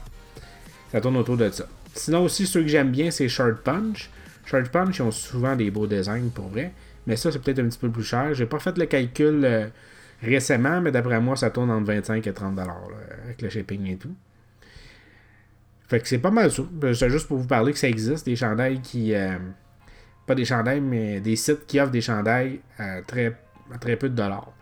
Ça 0.90 1.00
tourne 1.00 1.16
autour 1.18 1.37
de 1.37 1.50
ça. 1.50 1.66
Sinon, 1.95 2.25
aussi, 2.25 2.47
ceux 2.47 2.62
que 2.62 2.68
j'aime 2.68 2.90
bien, 2.90 3.11
c'est 3.11 3.28
Short 3.28 3.59
Punch. 3.59 4.11
Short 4.47 4.68
Punch, 4.71 4.99
ils 4.99 5.02
ont 5.02 5.11
souvent 5.11 5.54
des 5.54 5.71
beaux 5.71 5.87
designs 5.87 6.30
pour 6.35 6.49
vrai. 6.49 6.73
Mais 7.07 7.16
ça, 7.16 7.30
c'est 7.30 7.40
peut-être 7.40 7.61
un 7.61 7.68
petit 7.68 7.78
peu 7.78 7.90
plus 7.90 8.02
cher. 8.02 8.35
J'ai 8.35 8.47
pas 8.47 8.59
fait 8.59 8.76
le 8.78 8.87
calcul 8.87 9.71
récemment, 10.23 10.80
mais 10.80 10.90
d'après 10.90 11.21
moi, 11.21 11.37
ça 11.37 11.50
tourne 11.50 11.71
entre 11.71 11.87
25 11.87 12.26
et 12.26 12.33
30 12.33 12.54
dollars 12.54 12.88
avec 13.25 13.42
le 13.42 13.49
shipping 13.49 13.87
et 13.87 13.97
tout. 13.97 14.14
Fait 15.88 16.00
que 16.00 16.07
c'est 16.07 16.18
pas 16.18 16.30
mal 16.30 16.52
ça. 16.52 16.62
Ben, 16.71 16.95
c'est 16.95 17.09
juste 17.09 17.26
pour 17.26 17.38
vous 17.38 17.47
parler 17.47 17.73
que 17.73 17.78
ça 17.78 17.88
existe, 17.88 18.26
des 18.26 18.37
chandails 18.37 18.80
qui. 18.80 19.14
Euh, 19.14 19.38
pas 20.26 20.35
des 20.35 20.45
chandails, 20.45 20.83
mais 20.83 21.21
des 21.21 21.37
sites 21.37 21.66
qui 21.66 21.80
offrent 21.80 21.90
des 21.90 22.02
chandails 22.02 22.61
à 22.78 23.00
très, 23.00 23.35
très 23.80 23.97
peu 23.97 24.11
de 24.11 24.14
dollars. 24.14 24.52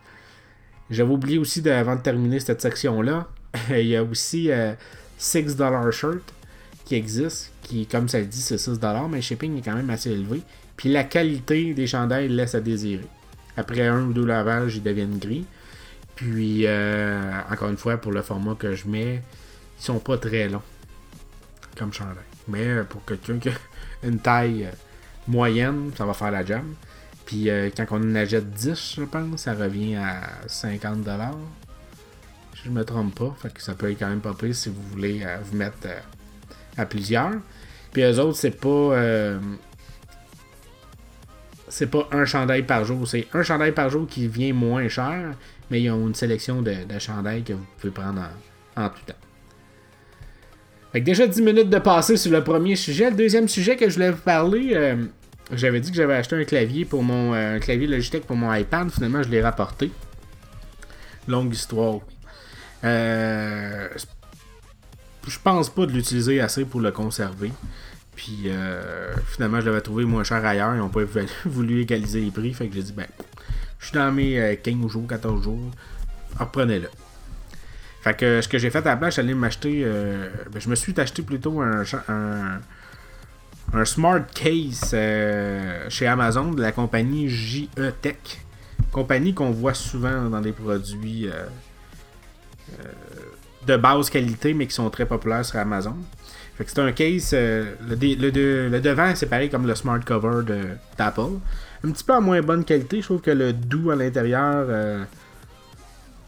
J'avais 0.88 1.12
oublié 1.12 1.38
aussi, 1.38 1.60
de, 1.60 1.70
avant 1.70 1.96
de 1.96 2.00
terminer 2.00 2.38
cette 2.38 2.62
section-là, 2.62 3.26
il 3.70 3.88
y 3.88 3.96
a 3.96 4.04
aussi 4.04 4.48
6$ 5.18 5.60
euh, 5.60 5.90
shirt 5.90 6.22
qui 6.84 6.94
existe, 6.94 7.52
qui, 7.62 7.86
comme 7.86 8.08
ça 8.08 8.20
le 8.20 8.26
dit, 8.26 8.40
c'est 8.40 8.54
6$, 8.54 9.08
mais 9.10 9.16
le 9.16 9.22
shipping 9.22 9.58
est 9.58 9.62
quand 9.62 9.74
même 9.74 9.90
assez 9.90 10.12
élevé. 10.12 10.42
Puis 10.76 10.92
la 10.92 11.02
qualité 11.02 11.74
des 11.74 11.88
chandails 11.88 12.28
laisse 12.28 12.54
à 12.54 12.60
désirer. 12.60 13.06
Après 13.56 13.88
un 13.88 14.04
ou 14.04 14.12
deux 14.12 14.26
lavages, 14.26 14.76
ils 14.76 14.82
deviennent 14.84 15.18
gris. 15.18 15.46
Puis, 16.14 16.62
euh, 16.66 17.32
encore 17.50 17.70
une 17.70 17.76
fois, 17.76 17.96
pour 17.96 18.12
le 18.12 18.22
format 18.22 18.54
que 18.54 18.76
je 18.76 18.86
mets, 18.86 19.22
ils 19.80 19.84
sont 19.84 19.98
pas 19.98 20.16
très 20.18 20.48
longs 20.48 20.62
comme 21.76 21.92
chandail. 21.92 22.24
Mais 22.48 22.66
euh, 22.66 22.84
pour 22.84 23.04
quelqu'un 23.04 23.38
qui 23.38 23.48
a 23.48 23.52
une 24.02 24.18
taille 24.18 24.64
euh, 24.64 24.70
moyenne, 25.28 25.90
ça 25.96 26.04
va 26.04 26.14
faire 26.14 26.30
la 26.30 26.44
jam. 26.44 26.74
Puis 27.24 27.50
euh, 27.50 27.70
quand 27.76 27.86
on 27.90 27.96
en 27.96 28.14
achète 28.14 28.50
10, 28.50 28.94
je 28.96 29.02
pense, 29.02 29.42
ça 29.42 29.54
revient 29.54 29.96
à 29.96 30.22
50$. 30.46 31.04
Si 32.54 32.62
je 32.64 32.70
me 32.70 32.84
trompe 32.84 33.14
pas. 33.14 33.36
Fait 33.40 33.52
que 33.52 33.62
ça 33.62 33.74
peut 33.74 33.90
être 33.90 33.98
quand 33.98 34.08
même 34.08 34.20
pas 34.20 34.34
pire 34.34 34.54
si 34.54 34.68
vous 34.68 34.82
voulez 34.90 35.26
vous 35.44 35.56
mettre 35.56 35.88
à 36.76 36.86
plusieurs. 36.86 37.34
Puis 37.92 38.02
eux 38.02 38.18
autres, 38.18 38.38
c'est 38.38 38.58
pas. 38.58 38.96
c'est 41.68 41.90
pas 41.90 42.08
un 42.12 42.24
chandail 42.24 42.62
par 42.62 42.84
jour. 42.84 43.06
C'est 43.06 43.26
un 43.34 43.42
chandail 43.42 43.72
par 43.72 43.90
jour 43.90 44.06
qui 44.08 44.26
vient 44.26 44.54
moins 44.54 44.88
cher. 44.88 45.34
Mais 45.70 45.82
ils 45.82 45.90
ont 45.90 46.06
une 46.06 46.14
sélection 46.14 46.62
de, 46.62 46.84
de 46.84 46.98
chandails 46.98 47.42
que 47.42 47.52
vous 47.52 47.66
pouvez 47.78 47.92
prendre 47.92 48.22
en 48.76 48.88
tout 48.88 49.02
temps. 49.06 49.25
Fait 50.96 51.02
déjà 51.02 51.26
10 51.26 51.42
minutes 51.42 51.68
de 51.68 51.78
passer 51.78 52.16
sur 52.16 52.32
le 52.32 52.42
premier 52.42 52.74
sujet. 52.74 53.10
Le 53.10 53.16
deuxième 53.16 53.48
sujet 53.48 53.76
que 53.76 53.86
je 53.86 53.96
voulais 53.96 54.12
vous 54.12 54.22
parler, 54.22 54.70
euh, 54.72 54.96
j'avais 55.52 55.78
dit 55.78 55.90
que 55.90 55.96
j'avais 55.98 56.14
acheté 56.14 56.36
un 56.36 56.44
clavier 56.44 56.86
pour 56.86 57.02
mon 57.02 57.34
euh, 57.34 57.58
clavier 57.58 57.86
Logitech 57.86 58.24
pour 58.24 58.34
mon 58.34 58.50
iPad. 58.54 58.90
Finalement, 58.90 59.22
je 59.22 59.28
l'ai 59.28 59.42
rapporté. 59.42 59.90
longue 61.28 61.52
histoire. 61.52 61.98
Euh, 62.82 63.88
je 65.28 65.38
pense 65.38 65.68
pas 65.68 65.84
de 65.84 65.92
l'utiliser 65.92 66.40
assez 66.40 66.64
pour 66.64 66.80
le 66.80 66.90
conserver. 66.92 67.52
Puis 68.14 68.44
euh, 68.46 69.12
finalement, 69.26 69.60
je 69.60 69.66
l'avais 69.66 69.82
trouvé 69.82 70.06
moins 70.06 70.24
cher 70.24 70.42
ailleurs. 70.46 70.74
Ils 70.76 70.78
n'ont 70.78 70.88
pas 70.88 71.02
voulu 71.44 71.82
égaliser 71.82 72.22
les 72.22 72.30
prix. 72.30 72.54
Fait 72.54 72.68
que 72.68 72.74
j'ai 72.74 72.82
dit, 72.82 72.94
ben, 72.94 73.06
je 73.80 73.88
suis 73.88 73.94
dans 73.94 74.10
mes 74.10 74.58
15 74.62 74.74
euh, 74.82 74.88
jours, 74.88 75.06
14 75.06 75.44
jours. 75.44 75.70
Reprenez-le. 76.38 76.88
Fait 78.06 78.16
que 78.16 78.40
ce 78.40 78.46
que 78.46 78.56
j'ai 78.56 78.70
fait 78.70 78.78
à 78.78 78.90
la 78.90 78.96
place, 78.96 79.16
j'allais 79.16 79.34
m'acheter. 79.34 79.82
Euh, 79.84 80.28
ben, 80.52 80.60
je 80.60 80.68
me 80.68 80.76
suis 80.76 80.94
acheté 81.00 81.22
plutôt 81.22 81.60
un, 81.60 81.82
un, 83.74 83.84
smart 83.84 84.22
case 84.32 84.94
chez 85.88 86.06
Amazon 86.06 86.52
de 86.52 86.62
la 86.62 86.70
compagnie 86.70 87.28
JE 87.28 87.66
Tech. 88.00 88.44
Compagnie 88.92 89.34
qu'on 89.34 89.50
voit 89.50 89.74
souvent 89.74 90.30
dans 90.30 90.40
des 90.40 90.52
produits 90.52 91.28
de 93.66 93.76
basse 93.76 94.08
qualité, 94.08 94.54
mais 94.54 94.66
qui 94.66 94.74
sont 94.74 94.88
très 94.90 95.06
populaires 95.06 95.44
sur 95.44 95.58
Amazon. 95.58 95.96
Fait 96.56 96.64
que 96.64 96.70
c'est 96.70 96.80
un 96.80 96.92
case. 96.92 97.32
Euh, 97.34 97.74
le, 97.86 98.80
devant, 98.80 99.14
c'est 99.14 99.26
pareil 99.26 99.50
comme 99.50 99.66
le 99.66 99.74
smart 99.74 100.00
cover 100.00 100.42
d'Apple. 100.96 101.38
Un 101.84 101.90
petit 101.90 102.04
peu 102.04 102.14
en 102.14 102.22
moins 102.22 102.40
bonne 102.40 102.64
qualité. 102.64 103.00
Je 103.00 103.06
trouve 103.06 103.20
que 103.20 103.30
le 103.30 103.52
doux 103.52 103.90
à 103.90 103.96
l'intérieur, 103.96 104.66
euh, 104.68 105.04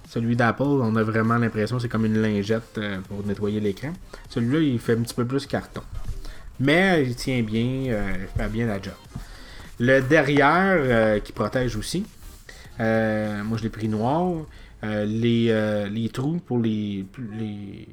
celui 0.09 0.37
d'Apple, 0.37 0.63
on 0.63 0.97
a 0.97 1.03
vraiment 1.03 1.37
l'impression 1.37 1.79
c'est 1.79 1.89
comme 1.89 2.07
une 2.07 2.21
lingette 2.21 2.79
euh, 2.79 2.99
pour 3.09 3.27
nettoyer 3.27 3.61
l'écran. 3.61 3.93
Celui-là, 4.29 4.61
il 4.61 4.79
fait 4.79 4.95
un 4.95 5.03
petit 5.03 5.15
peu 5.15 5.27
plus 5.27 5.47
carton. 5.47 5.83
Mais 6.61 7.05
il 7.07 7.15
tient 7.15 7.43
bien, 7.43 7.63
il 7.63 8.29
fait 8.37 8.49
bien 8.49 8.67
la 8.67 8.83
job. 8.83 8.95
Le 9.79 10.01
derrière, 10.01 11.23
qui 11.23 11.33
protège 11.33 11.77
aussi. 11.77 12.05
moi, 12.81 13.57
je 13.57 13.63
l'ai 13.63 13.69
pris 13.69 13.87
noir. 13.87 14.45
les, 14.83 15.89
les 15.89 16.09
trous 16.09 16.41
pour 16.45 16.59
les, 16.59 17.07
les 17.39 17.87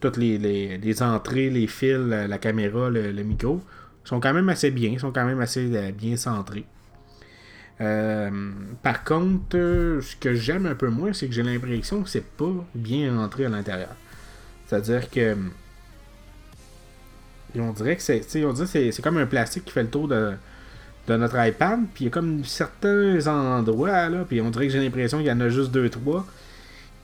toutes 0.00 0.16
les, 0.16 1.02
entrées, 1.02 1.50
les 1.50 1.66
fils, 1.66 1.98
la, 1.98 2.38
caméra, 2.38 2.90
le, 2.90 3.22
micro, 3.22 3.60
sont 4.04 4.20
quand 4.20 4.32
même 4.32 4.48
assez 4.48 4.70
bien, 4.70 4.98
sont 4.98 5.12
quand 5.12 5.24
même 5.24 5.40
assez 5.40 5.68
euh, 5.74 5.92
bien 5.92 6.16
centrés. 6.16 6.64
Euh, 7.80 8.30
par 8.82 9.04
contre, 9.04 9.56
euh, 9.56 10.00
ce 10.00 10.16
que 10.16 10.34
j'aime 10.34 10.66
un 10.66 10.74
peu 10.74 10.88
moins, 10.88 11.12
c'est 11.12 11.26
que 11.26 11.34
j'ai 11.34 11.42
l'impression 11.42 12.02
que 12.02 12.08
c'est 12.08 12.24
pas 12.24 12.52
bien 12.74 13.16
rentré 13.16 13.44
à 13.44 13.48
l'intérieur. 13.48 13.94
C'est-à-dire 14.66 15.10
que. 15.10 15.36
On 17.58 17.72
dirait 17.72 17.96
que 17.96 18.02
c'est. 18.02 18.22
c'est 18.22 19.02
comme 19.02 19.16
un 19.16 19.26
plastique 19.26 19.64
qui 19.64 19.72
fait 19.72 19.82
le 19.82 19.90
tour 19.90 20.08
de, 20.08 20.34
notre 21.08 21.36
iPad. 21.38 21.80
Puis 21.94 22.04
il 22.04 22.06
y 22.06 22.08
a 22.08 22.10
comme 22.10 22.44
certains 22.44 23.26
endroits, 23.26 24.08
là. 24.08 24.24
Puis 24.28 24.40
on 24.40 24.50
dirait 24.50 24.66
que 24.66 24.72
j'ai 24.72 24.82
l'impression 24.82 25.18
qu'il 25.18 25.28
y 25.28 25.32
en 25.32 25.40
a 25.40 25.48
juste 25.48 25.70
deux, 25.70 25.88
trois 25.88 26.26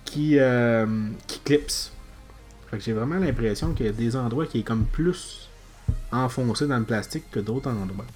qui, 0.04 0.38
qui 1.26 1.40
clipsent 1.40 1.92
j'ai 2.78 2.92
vraiment 2.92 3.16
l'impression 3.16 3.72
qu'il 3.72 3.86
y 3.86 3.88
a 3.88 3.92
des 3.92 4.16
endroits 4.16 4.46
qui 4.46 4.60
est 4.60 4.62
comme 4.62 4.86
plus 4.86 5.48
enfoncé 6.10 6.66
dans 6.66 6.78
le 6.78 6.84
plastique 6.84 7.24
que 7.30 7.40
d'autres 7.40 7.70
endroits. 7.70 8.06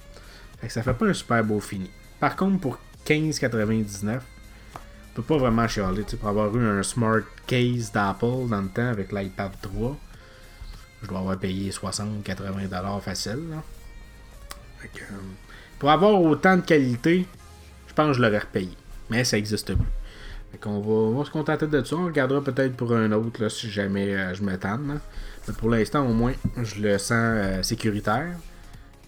Fait 0.59 0.67
que 0.67 0.73
ça 0.73 0.81
fait 0.81 0.93
pas 0.93 1.05
un 1.05 1.13
super 1.13 1.43
beau 1.43 1.59
fini. 1.59 1.89
Par 2.19 2.35
contre, 2.35 2.59
pour 2.59 2.79
15,99, 3.05 4.19
on 4.19 5.15
peut 5.15 5.21
pas 5.21 5.37
vraiment 5.37 5.67
chialer. 5.67 6.03
Pour 6.19 6.29
avoir 6.29 6.55
eu 6.55 6.65
un 6.65 6.83
smart 6.83 7.21
case 7.45 7.91
d'Apple 7.91 8.47
dans 8.49 8.61
le 8.61 8.69
temps 8.69 8.89
avec 8.89 9.11
l'iPad 9.11 9.51
3, 9.61 9.97
je 11.01 11.07
dois 11.07 11.19
avoir 11.19 11.37
payé 11.37 11.71
60-80$ 11.71 13.01
facile. 13.01 13.39
Euh, 14.83 14.87
pour 15.79 15.89
avoir 15.89 16.21
autant 16.21 16.57
de 16.57 16.61
qualité, 16.61 17.25
je 17.87 17.93
pense 17.93 18.07
que 18.07 18.13
je 18.13 18.21
l'aurais 18.21 18.39
repayé. 18.39 18.71
Mais 19.09 19.23
ça 19.23 19.37
existe 19.37 19.73
plus. 19.73 19.85
On 20.65 21.13
va, 21.13 21.25
se 21.25 21.29
contenter 21.29 21.67
de 21.67 21.83
ça. 21.83 21.95
On 21.95 22.05
regardera 22.05 22.41
peut-être 22.43 22.75
pour 22.75 22.93
un 22.93 23.11
autre 23.11 23.43
là, 23.43 23.49
si 23.49 23.69
jamais 23.69 24.15
euh, 24.15 24.33
je 24.33 24.41
me 24.41 24.57
tanne. 24.57 24.99
Mais 25.47 25.53
pour 25.53 25.69
l'instant, 25.69 26.05
au 26.07 26.13
moins, 26.13 26.33
je 26.61 26.81
le 26.81 26.97
sens 26.97 27.11
euh, 27.11 27.63
sécuritaire. 27.63 28.35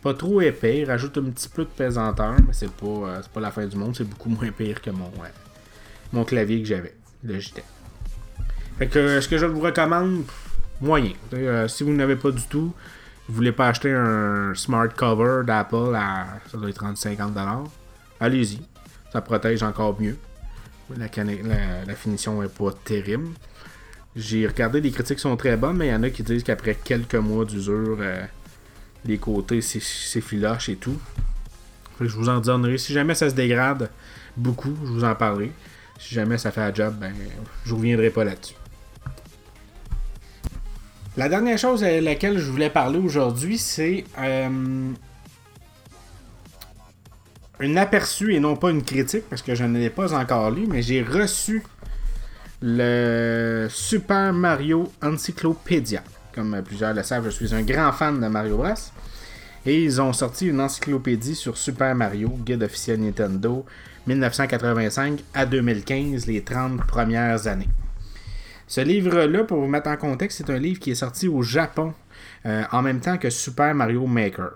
Pas 0.01 0.13
trop 0.13 0.41
épais. 0.41 0.85
rajoute 0.85 1.17
un 1.17 1.29
petit 1.29 1.49
peu 1.49 1.63
de 1.63 1.69
pesanteur, 1.69 2.35
mais 2.45 2.53
c'est 2.53 2.71
pas, 2.71 2.85
euh, 2.85 3.21
pas 3.33 3.39
la 3.41 3.51
fin 3.51 3.65
du 3.65 3.75
monde. 3.75 3.95
C'est 3.95 4.07
beaucoup 4.07 4.29
moins 4.29 4.51
pire 4.51 4.81
que 4.81 4.91
mon, 4.91 5.11
mon 6.13 6.23
clavier 6.23 6.61
que 6.61 6.67
j'avais, 6.67 6.95
le 7.23 7.39
JT. 7.39 7.63
Fait 8.77 8.87
que 8.87 9.19
ce 9.19 9.27
que 9.27 9.37
je 9.37 9.45
vous 9.45 9.59
recommande, 9.59 10.23
moyen. 10.79 11.11
si 11.67 11.83
vous 11.83 11.93
n'avez 11.93 12.15
pas 12.15 12.31
du 12.31 12.43
tout, 12.43 12.73
vous 13.27 13.35
voulez 13.35 13.51
pas 13.51 13.67
acheter 13.67 13.91
un 13.91 14.53
smart 14.55 14.87
cover 14.95 15.43
d'Apple 15.45 15.93
à 15.95 16.39
ça 16.49 16.57
doit 16.57 16.69
être 16.69 16.83
30-50$, 16.83 17.67
allez-y. 18.19 18.61
Ça 19.11 19.21
protège 19.21 19.63
encore 19.63 19.99
mieux. 19.99 20.17
La, 20.97 21.95
finition 21.95 22.41
est 22.41 22.47
pas 22.53 22.71
terrible. 22.83 23.27
J'ai 24.15 24.47
regardé, 24.47 24.81
les 24.81 24.91
critiques 24.91 25.19
sont 25.19 25.37
très 25.37 25.55
bonnes, 25.55 25.77
mais 25.77 25.87
il 25.87 25.91
y 25.91 25.95
en 25.95 26.01
a 26.01 26.09
qui 26.09 26.23
disent 26.23 26.43
qu'après 26.43 26.75
quelques 26.75 27.15
mois 27.15 27.45
d'usure, 27.45 27.97
euh, 27.99 28.23
les 29.05 29.17
côtés 29.17 29.61
c'est 29.61 30.21
filoche 30.21 30.69
et 30.69 30.75
tout. 30.75 30.99
Je 32.01 32.15
vous 32.15 32.29
en 32.29 32.39
donnerai. 32.39 32.77
Si 32.77 32.93
jamais 32.93 33.15
ça 33.15 33.29
se 33.29 33.35
dégrade 33.35 33.89
beaucoup, 34.37 34.75
je 34.83 34.89
vous 34.89 35.03
en 35.03 35.15
parlerai. 35.15 35.51
Si 35.99 36.15
jamais 36.15 36.37
ça 36.37 36.51
fait 36.51 36.61
un 36.61 36.73
job, 36.73 36.95
ben, 36.99 37.13
je 37.65 37.73
reviendrai 37.73 38.09
pas 38.09 38.23
là-dessus. 38.23 38.55
La 41.17 41.27
dernière 41.27 41.57
chose 41.57 41.83
à 41.83 41.99
laquelle 41.99 42.39
je 42.39 42.49
voulais 42.49 42.69
parler 42.69 42.99
aujourd'hui, 42.99 43.57
c'est 43.57 44.05
euh, 44.17 44.91
un 47.59 47.75
aperçu 47.75 48.33
et 48.33 48.39
non 48.39 48.55
pas 48.55 48.69
une 48.69 48.83
critique, 48.83 49.23
parce 49.29 49.41
que 49.41 49.53
je 49.53 49.65
ne 49.65 49.77
l'ai 49.77 49.89
pas 49.89 50.13
encore 50.13 50.51
lu, 50.51 50.65
mais 50.67 50.81
j'ai 50.81 51.03
reçu 51.03 51.63
le 52.61 53.67
Super 53.69 54.31
Mario 54.31 54.89
Encyclopedia. 55.01 56.03
Comme 56.39 56.61
plusieurs 56.63 56.93
le 56.93 57.03
savent, 57.03 57.25
je 57.25 57.31
suis 57.31 57.53
un 57.53 57.63
grand 57.63 57.91
fan 57.91 58.21
de 58.21 58.27
Mario 58.27 58.55
Bros. 58.55 58.69
Et 59.65 59.83
ils 59.83 60.01
ont 60.01 60.13
sorti 60.13 60.47
une 60.47 60.61
encyclopédie 60.61 61.35
sur 61.35 61.57
Super 61.57 61.93
Mario, 61.93 62.29
guide 62.29 62.63
officiel 62.63 63.01
Nintendo, 63.01 63.65
1985 64.07 65.21
à 65.33 65.45
2015, 65.45 66.27
les 66.27 66.41
30 66.41 66.87
premières 66.87 67.45
années. 67.47 67.67
Ce 68.67 68.79
livre-là, 68.79 69.43
pour 69.43 69.59
vous 69.59 69.67
mettre 69.67 69.89
en 69.89 69.97
contexte, 69.97 70.37
c'est 70.37 70.49
un 70.49 70.59
livre 70.59 70.79
qui 70.79 70.91
est 70.91 70.95
sorti 70.95 71.27
au 71.27 71.41
Japon 71.41 71.93
euh, 72.45 72.63
en 72.71 72.81
même 72.83 73.01
temps 73.01 73.17
que 73.17 73.29
Super 73.29 73.75
Mario 73.75 74.07
Maker. 74.07 74.51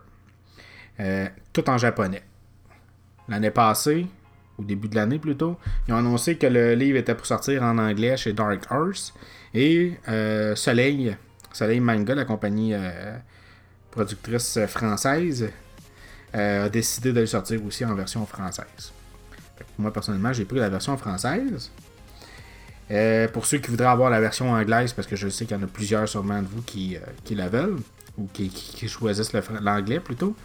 Euh, 1.02 1.28
tout 1.52 1.70
en 1.70 1.78
japonais 1.78 2.24
l'année 3.28 3.52
passée, 3.52 4.08
au 4.58 4.64
début 4.64 4.88
de 4.88 4.96
l'année 4.96 5.20
plutôt, 5.20 5.58
ils 5.90 5.94
ont 5.94 5.98
annoncé 5.98 6.38
que 6.38 6.48
le 6.48 6.76
livre 6.76 6.98
était 6.98 7.16
pour 7.16 7.26
sortir 7.26 7.62
en 7.62 7.78
anglais 7.78 8.16
chez 8.16 8.32
Dark 8.32 8.72
Horse. 8.72 9.14
Et 9.54 9.94
euh, 10.08 10.56
Soleil, 10.56 11.18
Soleil 11.54 11.80
Manga, 11.80 12.16
la 12.16 12.26
compagnie 12.26 12.74
euh, 12.74 13.18
productrice 13.92 14.60
française, 14.68 15.50
euh, 16.36 16.66
a 16.66 16.70
décidé 16.70 17.14
de 17.14 17.22
le 17.22 17.26
sortir 17.26 17.64
aussi 17.66 17.86
en 17.86 17.94
version 17.96 18.26
française. 18.26 18.92
Moi 19.78 19.94
personnellement, 19.94 20.34
j'ai 20.34 20.46
pris 20.46 20.60
la 20.60 20.70
version 20.70 20.98
française. 20.98 21.72
pour 23.32 23.46
ceux 23.46 23.60
qui 23.60 23.70
voudraient 23.70 23.88
avoir 23.88 24.10
la 24.10 24.20
version 24.20 24.52
anglaise, 24.52 24.94
parce 24.94 25.08
que 25.08 25.16
je 25.16 25.30
sais 25.30 25.46
qu'il 25.46 25.56
y 25.56 25.60
en 25.60 25.64
a 25.64 25.68
plusieurs 25.68 26.08
sûrement 26.10 26.42
de 26.42 26.48
vous 26.48 26.62
qui, 26.64 26.98
la 27.32 27.48
veulent, 27.48 27.80
ou 28.18 28.28
qui, 28.34 28.50
qui 28.50 28.88
choisissent 28.90 29.34
l'anglais 29.62 30.00
plutôt, 30.00 30.36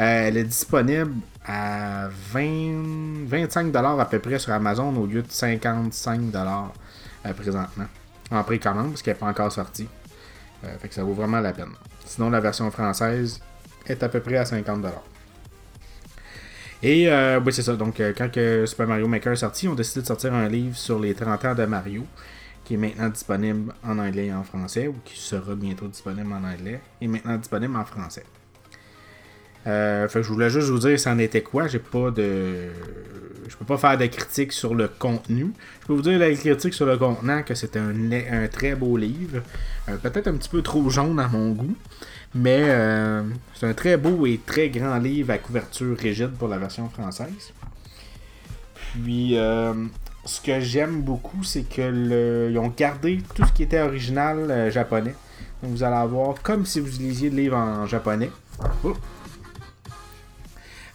euh, 0.00 0.28
elle 0.28 0.38
est 0.38 0.44
disponible 0.44 1.12
à 1.44 2.08
20, 2.32 3.26
25$ 3.28 4.00
à 4.00 4.04
peu 4.06 4.18
près 4.18 4.38
sur 4.38 4.52
Amazon 4.52 4.96
au 4.96 5.04
lieu 5.04 5.20
de 5.20 5.28
55$ 5.28 6.70
euh, 7.26 7.32
présentement. 7.34 7.84
En 8.30 8.42
précommande, 8.42 8.90
parce 8.90 9.02
qu'elle 9.02 9.14
n'est 9.14 9.20
pas 9.20 9.26
encore 9.26 9.52
sortie. 9.52 9.88
Euh, 10.64 10.78
fait 10.78 10.88
que 10.88 10.94
ça 10.94 11.04
vaut 11.04 11.14
vraiment 11.14 11.40
la 11.40 11.52
peine. 11.52 11.72
Sinon, 12.04 12.30
la 12.30 12.40
version 12.40 12.70
française 12.70 13.40
est 13.86 14.02
à 14.02 14.08
peu 14.08 14.20
près 14.20 14.36
à 14.36 14.44
50$. 14.44 14.92
Et 16.82 17.10
oui, 17.44 17.52
c'est 17.52 17.62
ça. 17.62 17.76
Donc, 17.76 18.00
quand 18.16 18.30
Super 18.66 18.86
Mario 18.86 19.06
Maker 19.06 19.32
est 19.34 19.36
sorti, 19.36 19.68
on 19.68 19.72
a 19.72 19.76
décidé 19.76 20.00
de 20.00 20.06
sortir 20.06 20.32
un 20.32 20.48
livre 20.48 20.76
sur 20.76 20.98
les 20.98 21.14
30 21.14 21.44
ans 21.44 21.54
de 21.54 21.64
Mario, 21.66 22.06
qui 22.64 22.74
est 22.74 22.76
maintenant 22.78 23.08
disponible 23.08 23.74
en 23.84 23.98
anglais 23.98 24.26
et 24.26 24.32
en 24.32 24.44
français, 24.44 24.88
ou 24.88 24.94
qui 25.04 25.18
sera 25.18 25.54
bientôt 25.54 25.88
disponible 25.88 26.32
en 26.32 26.42
anglais, 26.42 26.80
et 27.00 27.06
maintenant 27.06 27.36
disponible 27.36 27.76
en 27.76 27.84
français. 27.84 28.24
Euh, 29.66 30.08
je 30.10 30.20
voulais 30.20 30.50
juste 30.50 30.68
vous 30.68 30.78
dire 30.78 30.98
ça 30.98 31.12
en 31.12 31.18
était 31.18 31.42
quoi? 31.42 31.66
J'ai 31.68 31.78
pas 31.78 32.10
de. 32.10 32.68
Je 33.48 33.56
peux 33.56 33.64
pas 33.64 33.76
faire 33.76 33.98
de 33.98 34.06
critique 34.06 34.52
sur 34.52 34.74
le 34.74 34.88
contenu. 34.88 35.52
Je 35.82 35.86
peux 35.86 35.92
vous 35.92 36.02
dire 36.02 36.18
la 36.18 36.32
critique 36.32 36.72
sur 36.72 36.86
le 36.86 36.96
contenant 36.96 37.42
que 37.42 37.54
c'est 37.54 37.76
un, 37.76 38.46
très 38.48 38.74
beau 38.74 38.96
livre. 38.96 39.42
Euh, 39.88 39.96
peut-être 39.96 40.28
un 40.28 40.34
petit 40.34 40.48
peu 40.48 40.62
trop 40.62 40.88
jaune 40.88 41.18
à 41.18 41.28
mon 41.28 41.50
goût. 41.50 41.76
Mais 42.34 42.62
euh, 42.68 43.22
c'est 43.54 43.66
un 43.66 43.74
très 43.74 43.96
beau 43.96 44.24
et 44.24 44.40
très 44.46 44.70
grand 44.70 44.98
livre 44.98 45.32
à 45.32 45.38
couverture 45.38 45.96
rigide 45.98 46.30
pour 46.38 46.48
la 46.48 46.58
version 46.58 46.88
française. 46.88 47.52
Puis 48.94 49.34
ce 50.24 50.40
que 50.40 50.60
j'aime 50.60 51.02
beaucoup, 51.02 51.42
c'est 51.42 51.68
que 51.68 52.56
ont 52.56 52.72
gardé 52.76 53.20
tout 53.34 53.44
ce 53.44 53.52
qui 53.52 53.64
était 53.64 53.80
original 53.80 54.70
japonais. 54.70 55.14
Donc 55.62 55.72
vous 55.72 55.82
allez 55.82 55.96
avoir 55.96 56.40
comme 56.40 56.64
si 56.64 56.78
vous 56.80 56.98
lisiez 56.98 57.30
le 57.30 57.36
livre 57.36 57.56
en 57.56 57.86
japonais. 57.86 58.30
Oh. 58.84 58.94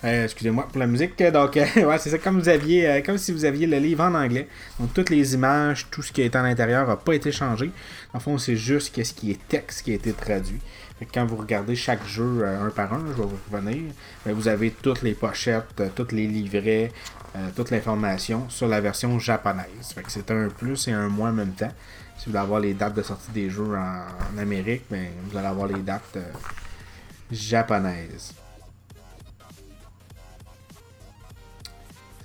Euh, 0.06 0.26
excusez-moi 0.26 0.68
pour 0.68 0.80
la 0.80 0.86
musique. 0.86 1.22
Donc, 1.24 1.58
euh, 1.58 1.66
c'est 2.00 2.10
ça. 2.12 2.18
Comme 2.20 2.40
vous 2.40 2.50
aviez, 2.50 2.88
euh, 2.88 3.02
comme 3.02 3.18
si 3.18 3.32
vous 3.32 3.44
aviez 3.44 3.66
le 3.66 3.78
livre 3.78 4.04
en 4.04 4.14
anglais. 4.14 4.48
Donc, 4.80 4.94
toutes 4.94 5.10
les 5.10 5.34
images, 5.34 5.88
tout 5.90 6.04
ce 6.04 6.12
qui 6.12 6.22
est 6.22 6.36
à 6.36 6.44
l'intérieur 6.44 6.88
n'a 6.88 6.96
pas 6.96 7.14
été 7.14 7.32
changé. 7.32 7.72
En 8.14 8.20
fond, 8.20 8.38
c'est 8.38 8.56
juste 8.56 8.96
ce 8.96 9.14
qui 9.14 9.32
est 9.32 9.48
texte 9.48 9.82
qui 9.82 9.92
a 9.92 9.96
été 9.96 10.14
traduit. 10.14 10.60
quand 11.12 11.26
vous 11.26 11.38
regardez 11.38 11.76
chaque 11.76 12.06
jeu 12.08 12.46
un 12.46 12.70
par 12.70 12.94
un, 12.94 13.04
je 13.08 13.22
vais 13.22 13.28
vous 13.28 13.40
revenir, 13.52 13.92
ben, 14.26 14.34
vous 14.34 14.48
avez 14.48 14.72
toutes 14.72 15.02
les 15.02 15.14
pochettes, 15.14 15.82
tous 15.96 16.12
les 16.12 16.28
livrets, 16.28 16.92
toute 17.56 17.72
l'information 17.72 18.50
sur 18.50 18.68
la 18.68 18.80
version 18.80 19.20
japonaise. 19.20 19.96
c'est 20.08 20.32
un 20.32 20.48
plus 20.48 20.88
et 20.88 20.94
un 20.94 21.10
moins 21.10 21.32
en 21.32 21.34
même 21.34 21.52
temps. 21.54 21.72
Si 22.18 22.26
vous 22.26 22.32
voulez 22.32 22.44
avoir 22.44 22.60
les 22.62 22.74
dates 22.74 22.94
de 22.94 23.02
sortie 23.02 23.32
des 23.32 23.50
jeux 23.50 23.76
en, 23.76 24.40
Amérique, 24.40 24.84
ben, 24.90 25.08
vous 25.26 25.38
allez 25.38 25.48
avoir 25.48 25.68
les 25.68 25.82
dates 25.82 26.18
japonaises. 27.30 28.45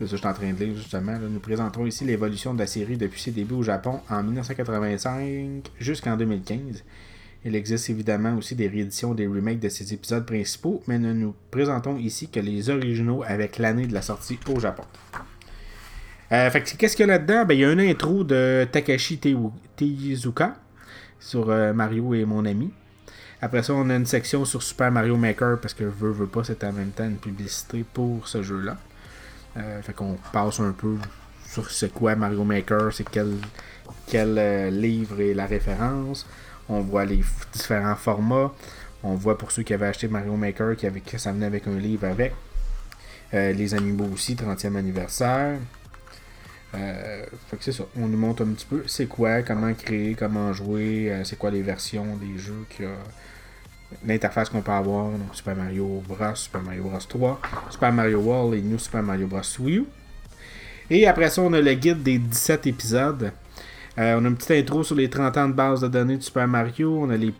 C'est 0.00 0.06
ça 0.06 0.12
que 0.12 0.16
je 0.16 0.20
suis 0.22 0.26
en 0.28 0.32
train 0.32 0.52
de 0.54 0.64
lire 0.64 0.74
justement. 0.74 1.18
Nous 1.18 1.40
présentons 1.40 1.84
ici 1.84 2.06
l'évolution 2.06 2.54
de 2.54 2.58
la 2.58 2.66
série 2.66 2.96
depuis 2.96 3.20
ses 3.20 3.32
débuts 3.32 3.56
au 3.56 3.62
Japon 3.62 4.00
en 4.08 4.22
1985 4.22 5.70
jusqu'en 5.78 6.16
2015. 6.16 6.82
Il 7.44 7.54
existe 7.54 7.90
évidemment 7.90 8.34
aussi 8.34 8.54
des 8.54 8.66
rééditions 8.66 9.12
des 9.12 9.26
remakes 9.26 9.60
de 9.60 9.68
ces 9.68 9.92
épisodes 9.92 10.24
principaux, 10.24 10.82
mais 10.86 10.98
nous 10.98 11.12
nous 11.12 11.34
présentons 11.50 11.98
ici 11.98 12.30
que 12.30 12.40
les 12.40 12.70
originaux 12.70 13.22
avec 13.26 13.58
l'année 13.58 13.86
de 13.86 13.92
la 13.92 14.00
sortie 14.00 14.38
au 14.48 14.58
Japon. 14.58 14.84
Euh, 16.32 16.48
fait 16.48 16.62
qu'est-ce 16.62 16.96
qu'il 16.96 17.06
y 17.06 17.10
a 17.10 17.18
là-dedans? 17.18 17.44
Ben, 17.44 17.52
il 17.52 17.60
y 17.60 17.64
a 17.66 17.70
une 17.70 17.80
intro 17.80 18.24
de 18.24 18.66
Takashi 18.72 19.18
Tezuka 19.76 20.56
sur 21.18 21.50
euh, 21.50 21.74
Mario 21.74 22.14
et 22.14 22.24
mon 22.24 22.46
ami. 22.46 22.72
Après 23.42 23.62
ça, 23.62 23.74
on 23.74 23.90
a 23.90 23.96
une 23.96 24.06
section 24.06 24.46
sur 24.46 24.62
Super 24.62 24.90
Mario 24.90 25.18
Maker 25.18 25.60
parce 25.60 25.74
que 25.74 25.84
veux, 25.84 26.10
veux 26.10 26.26
pas, 26.26 26.42
c'est 26.42 26.64
en 26.64 26.72
même 26.72 26.90
temps 26.90 27.04
une 27.04 27.18
publicité 27.18 27.84
pour 27.92 28.26
ce 28.26 28.42
jeu-là. 28.42 28.78
Euh, 29.56 29.82
fait 29.82 29.92
qu'on 29.92 30.16
passe 30.32 30.60
un 30.60 30.72
peu 30.72 30.96
sur 31.48 31.70
c'est 31.70 31.92
quoi 31.92 32.14
Mario 32.14 32.44
Maker, 32.44 32.92
c'est 32.92 33.08
quel, 33.08 33.36
quel 34.06 34.38
euh, 34.38 34.70
livre 34.70 35.20
est 35.20 35.34
la 35.34 35.46
référence. 35.46 36.26
On 36.68 36.80
voit 36.80 37.04
les 37.04 37.22
différents 37.52 37.96
formats. 37.96 38.52
On 39.02 39.14
voit 39.14 39.36
pour 39.36 39.50
ceux 39.50 39.62
qui 39.62 39.74
avaient 39.74 39.86
acheté 39.86 40.08
Mario 40.08 40.36
Maker 40.36 40.76
qui 40.76 40.86
avait, 40.86 41.00
que 41.00 41.18
ça 41.18 41.32
venait 41.32 41.46
avec 41.46 41.66
un 41.66 41.78
livre 41.78 42.06
avec. 42.06 42.32
Euh, 43.34 43.52
les 43.52 43.74
animaux 43.74 44.08
aussi, 44.12 44.34
30e 44.34 44.76
anniversaire. 44.76 45.58
fait 46.72 47.56
que 47.56 47.64
c'est 47.64 47.72
ça. 47.72 47.84
On 47.96 48.06
nous 48.06 48.18
montre 48.18 48.44
un 48.44 48.52
petit 48.52 48.66
peu 48.66 48.84
c'est 48.86 49.06
quoi, 49.06 49.42
comment 49.42 49.72
créer, 49.74 50.14
comment 50.14 50.52
jouer, 50.52 51.22
c'est 51.24 51.38
quoi 51.38 51.50
les 51.50 51.62
versions 51.62 52.16
des 52.16 52.38
jeux 52.38 52.66
qu'il 52.70 52.84
y 52.84 52.88
a 52.88 52.92
l'interface 54.04 54.48
qu'on 54.48 54.62
peut 54.62 54.72
avoir, 54.72 55.10
donc 55.10 55.34
Super 55.34 55.56
Mario 55.56 56.02
Bros, 56.06 56.34
Super 56.34 56.62
Mario 56.62 56.84
Bros 56.84 56.98
3, 56.98 57.40
Super 57.70 57.92
Mario 57.92 58.20
World 58.20 58.54
et 58.54 58.62
New 58.62 58.78
Super 58.78 59.02
Mario 59.02 59.26
Bros 59.26 59.40
Wii 59.58 59.78
U. 59.78 59.84
Et 60.90 61.06
après 61.06 61.30
ça, 61.30 61.42
on 61.42 61.52
a 61.52 61.60
le 61.60 61.74
guide 61.74 62.02
des 62.02 62.18
17 62.18 62.66
épisodes. 62.66 63.32
Euh, 63.98 64.18
on 64.20 64.24
a 64.24 64.28
une 64.28 64.36
petite 64.36 64.52
intro 64.52 64.82
sur 64.82 64.96
les 64.96 65.08
30 65.08 65.36
ans 65.36 65.48
de 65.48 65.52
base 65.52 65.80
de 65.80 65.88
données 65.88 66.16
de 66.16 66.22
Super 66.22 66.48
Mario. 66.48 66.98
On 67.00 67.10
a 67.10 67.16
les 67.16 67.32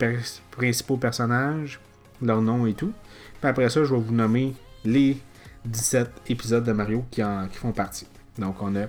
principaux 0.51 0.97
personnages, 0.97 1.81
leurs 2.23 2.43
noms 2.43 2.67
et 2.67 2.75
tout. 2.75 2.93
Puis 3.41 3.49
après 3.49 3.69
ça, 3.69 3.83
je 3.85 3.95
vais 3.95 4.01
vous 4.01 4.15
nommer 4.15 4.55
les 4.85 5.19
17 5.65 6.11
épisodes 6.29 6.65
de 6.65 6.73
Mario 6.73 7.05
qui, 7.11 7.23
font 7.53 7.73
partie. 7.73 8.07
Donc 8.39 8.57
on 8.61 8.75
a 8.77 8.87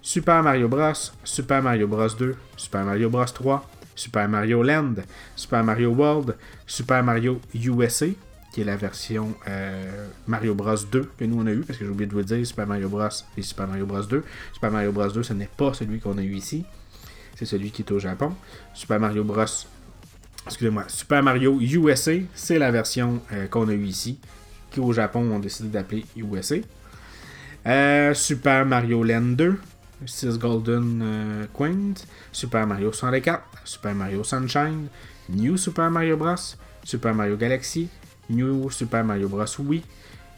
Super 0.00 0.42
Mario 0.42 0.68
Bros, 0.68 0.92
Super 1.24 1.62
Mario 1.62 1.86
Bros 1.86 2.08
2, 2.08 2.36
Super 2.56 2.84
Mario 2.84 3.10
Bros 3.10 3.24
3, 3.24 3.68
Super 3.98 4.28
Mario 4.28 4.62
Land, 4.62 4.94
Super 5.34 5.64
Mario 5.64 5.90
World, 5.90 6.36
Super 6.66 7.02
Mario 7.02 7.40
USA, 7.52 8.06
qui 8.52 8.60
est 8.60 8.64
la 8.64 8.76
version 8.76 9.34
euh, 9.48 10.06
Mario 10.28 10.54
Bros 10.54 10.76
2 10.76 11.10
que 11.18 11.24
nous 11.24 11.40
on 11.42 11.46
a 11.46 11.50
eu, 11.50 11.60
parce 11.60 11.78
que 11.78 11.84
j'ai 11.84 11.90
oublié 11.90 12.06
de 12.06 12.12
vous 12.12 12.18
le 12.18 12.24
dire, 12.24 12.46
Super 12.46 12.66
Mario 12.66 12.88
Bros 12.88 13.08
et 13.36 13.42
Super 13.42 13.66
Mario 13.66 13.86
Bros 13.86 14.02
2. 14.02 14.24
Super 14.52 14.70
Mario 14.70 14.92
Bros 14.92 15.08
2, 15.08 15.22
ce 15.24 15.32
n'est 15.32 15.50
pas 15.56 15.74
celui 15.74 15.98
qu'on 15.98 16.16
a 16.16 16.22
eu 16.22 16.34
ici, 16.34 16.64
c'est 17.34 17.44
celui 17.44 17.72
qui 17.72 17.82
est 17.82 17.90
au 17.90 17.98
Japon. 17.98 18.32
Super 18.72 19.00
Mario 19.00 19.24
Bros, 19.24 19.44
excusez-moi, 20.46 20.84
Super 20.86 21.22
Mario 21.22 21.60
USA, 21.60 22.12
c'est 22.34 22.58
la 22.58 22.70
version 22.70 23.20
euh, 23.32 23.48
qu'on 23.48 23.68
a 23.68 23.72
eu 23.72 23.84
ici, 23.84 24.20
qui 24.70 24.78
au 24.78 24.92
Japon 24.92 25.28
ont 25.32 25.40
décidé 25.40 25.70
d'appeler 25.70 26.06
USA. 26.16 26.56
Euh, 27.66 28.14
Super 28.14 28.64
Mario 28.64 29.02
Land 29.02 29.34
2, 29.36 29.58
6 30.06 30.38
Golden 30.38 31.00
euh, 31.02 31.46
Super 32.30 32.66
Mario 32.66 32.92
64, 32.92 33.42
Super 33.68 33.94
Mario 33.94 34.24
Sunshine, 34.24 34.88
New 35.28 35.58
Super 35.58 35.90
Mario 35.90 36.16
Bros, 36.16 36.56
Super 36.84 37.12
Mario 37.12 37.36
Galaxy, 37.36 37.88
New 38.30 38.70
Super 38.70 39.04
Mario 39.04 39.28
Bros 39.28 39.58
Wii, 39.58 39.82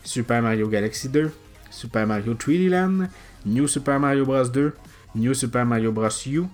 Super 0.03 0.43
Mario 0.43 0.69
Galaxy 0.69 1.09
2, 1.09 1.31
Super 1.71 2.07
Mario 2.07 2.35
3D 2.35 2.69
Land, 2.69 3.09
New 3.47 3.69
Super 3.69 4.01
Mario 4.01 4.25
Bros 4.25 4.49
2, 4.49 4.73
New 5.15 5.33
Super 5.33 5.65
Mario 5.65 5.93
Bros 5.93 6.27
U 6.27 6.47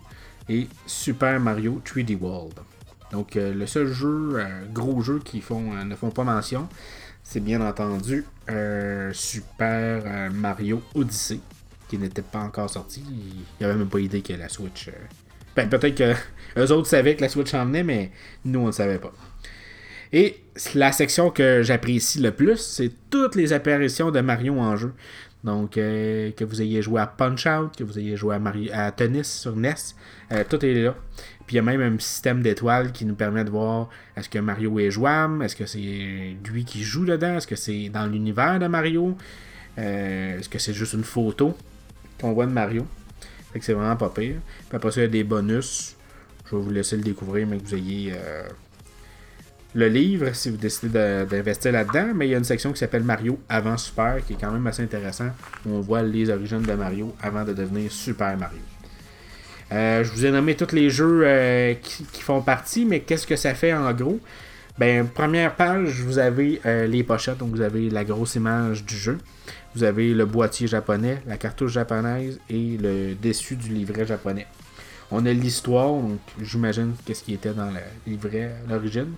et 0.51 0.69
Super 0.87 1.41
Mario 1.41 1.81
3D 1.83 2.19
World. 2.21 2.61
Donc 3.11 3.37
euh, 3.37 3.55
le 3.55 3.67
seul 3.67 3.87
jeu, 3.87 4.33
euh, 4.35 4.67
gros 4.71 5.01
jeu 5.01 5.21
qui 5.25 5.41
font, 5.41 5.83
ne 5.83 5.95
font 5.97 6.11
pas 6.11 6.25
mention, 6.25 6.69
c'est 7.23 7.41
bien 7.41 7.61
entendu 7.67 8.25
Super 9.13 10.31
Mario 10.31 10.83
Odyssey 10.95 11.41
qui 11.89 11.99
n'était 11.99 12.23
pas 12.23 12.41
encore 12.41 12.69
sorti. 12.69 13.03
Il 13.09 13.45
n'y 13.61 13.67
avait 13.67 13.79
même 13.79 13.89
pas 13.89 14.01
idée 14.01 14.21
que 14.21 14.35
la 14.35 14.49
Switch. 14.49 14.91
Euh, 15.59 15.63
ben, 15.63 15.69
peut-être 15.69 15.95
que 15.95 16.15
eux 16.61 16.73
autres 16.73 16.89
savaient 16.89 17.17
que 17.17 17.23
la 17.23 17.29
Switch 17.29 17.53
en 17.55 17.67
venait, 17.67 17.83
mais 17.83 18.11
nous, 18.45 18.61
on 18.61 18.67
ne 18.67 18.73
savait 18.73 18.99
pas. 18.99 19.13
Et 20.13 20.37
la 20.75 20.93
section 20.93 21.31
que 21.31 21.63
j'apprécie 21.63 22.21
le 22.21 22.31
plus, 22.31 22.59
c'est 22.59 22.93
toutes 23.11 23.35
les 23.35 23.53
apparitions 23.53 24.11
de 24.11 24.21
Mario 24.21 24.59
en 24.59 24.77
jeu. 24.77 24.93
Donc, 25.45 25.77
euh, 25.77 26.31
que 26.33 26.45
vous 26.45 26.63
ayez 26.63 26.83
joué 26.83 27.01
à 27.01 27.07
Punch-Out, 27.07 27.77
que 27.77 27.85
vous 27.85 27.99
ayez 27.99 28.17
joué 28.17 28.35
à, 28.35 28.39
Mario, 28.39 28.71
à 28.73 28.91
Tennis 28.91 29.31
sur 29.41 29.55
NES, 29.55 29.75
euh, 30.33 30.43
tout 30.49 30.65
est 30.65 30.75
là. 30.75 30.95
Puis 31.47 31.55
il 31.55 31.57
y 31.57 31.59
a 31.61 31.63
même 31.63 31.81
un 31.81 31.99
système 32.01 32.43
d'étoiles 32.43 32.91
qui 32.91 33.05
nous 33.05 33.15
permet 33.15 33.45
de 33.45 33.51
voir 33.51 33.89
est-ce 34.17 34.29
que 34.29 34.41
Mario 34.41 34.81
est 34.81 34.91
jouable, 34.91 35.45
est-ce 35.45 35.55
que 35.55 35.67
c'est 35.67 36.37
lui 36.51 36.65
qui 36.65 36.83
joue 36.83 37.05
dedans, 37.05 37.37
est-ce 37.37 37.47
que 37.47 37.55
c'est 37.55 37.89
dans 37.89 38.07
l'univers 38.07 38.59
de 38.59 38.67
Mario, 38.67 39.17
est-ce 39.77 40.49
que 40.49 40.59
c'est 40.59 40.73
juste 40.73 40.95
une 40.95 41.05
photo 41.05 41.57
qu'on 42.21 42.33
voit 42.33 42.47
de 42.47 42.53
Mario. 42.53 42.85
Que 43.59 43.65
c'est 43.65 43.73
vraiment 43.73 43.97
pas 43.97 44.11
pire. 44.11 44.37
Puis 44.69 44.77
après 44.77 44.91
ça, 44.91 45.01
il 45.01 45.05
y 45.05 45.07
a 45.07 45.09
des 45.09 45.25
bonus. 45.25 45.97
Je 46.47 46.57
vais 46.57 46.63
vous 46.63 46.71
laisser 46.71 46.97
le 46.97 47.03
découvrir, 47.03 47.47
mais 47.47 47.59
que 47.59 47.65
vous 47.65 47.75
ayez 47.75 48.13
euh, 48.15 48.43
le 49.75 49.89
livre 49.89 50.33
si 50.35 50.51
vous 50.51 50.57
décidez 50.57 51.25
d'investir 51.27 51.73
là-dedans. 51.73 52.13
Mais 52.15 52.29
il 52.29 52.31
y 52.31 52.35
a 52.35 52.39
une 52.39 52.45
section 52.45 52.73
qui 52.73 52.79
s'appelle 52.79 53.03
Mario 53.03 53.39
avant 53.49 53.77
Super, 53.77 54.25
qui 54.25 54.35
est 54.35 54.41
quand 54.41 54.53
même 54.53 54.67
assez 54.67 54.83
intéressant. 54.83 55.31
Où 55.65 55.71
on 55.71 55.81
voit 55.81 56.03
les 56.03 56.31
origines 56.31 56.63
de 56.63 56.75
Mario 56.75 57.15
avant 57.23 57.45
de 57.45 57.53
devenir 57.53 57.91
Super 57.91 58.37
Mario. 58.37 58.61
Euh, 59.73 60.05
je 60.05 60.13
vous 60.13 60.25
ai 60.25 60.31
nommé 60.31 60.55
tous 60.55 60.73
les 60.75 60.91
jeux 60.91 61.23
euh, 61.25 61.75
qui, 61.75 62.23
font 62.23 62.41
partie, 62.41 62.85
mais 62.85 63.01
qu'est-ce 63.01 63.27
que 63.27 63.37
ça 63.37 63.55
fait 63.55 63.73
en 63.73 63.93
gros? 63.93 64.21
Ben, 64.79 65.09
première 65.09 65.57
page, 65.57 66.03
vous 66.03 66.19
avez 66.19 66.61
les 66.87 67.03
pochettes, 67.03 67.39
donc 67.39 67.51
vous 67.51 67.63
avez 67.63 67.89
la 67.89 68.05
grosse 68.05 68.35
image 68.35 68.85
du 68.85 68.95
jeu. 68.95 69.19
Vous 69.75 69.85
avez 69.85 70.15
le 70.15 70.27
boîtier 70.27 70.67
japonais, 70.67 71.23
la 71.27 71.37
cartouche 71.37 71.73
japonaise 71.73 72.39
et 72.51 72.77
le 72.79 73.15
dessus 73.15 73.57
du 73.57 73.69
livret 73.71 74.07
japonais. 74.07 74.47
On 75.11 75.25
a 75.25 75.33
l'histoire, 75.33 75.93
donc 75.93 76.19
j'imagine 76.41 76.95
qu'est-ce 77.05 77.23
qui 77.23 77.35
était 77.35 77.53
dans 77.53 77.71
le 77.71 77.81
livret 78.07 78.57
à 78.65 78.73
l'origine. 78.73 79.13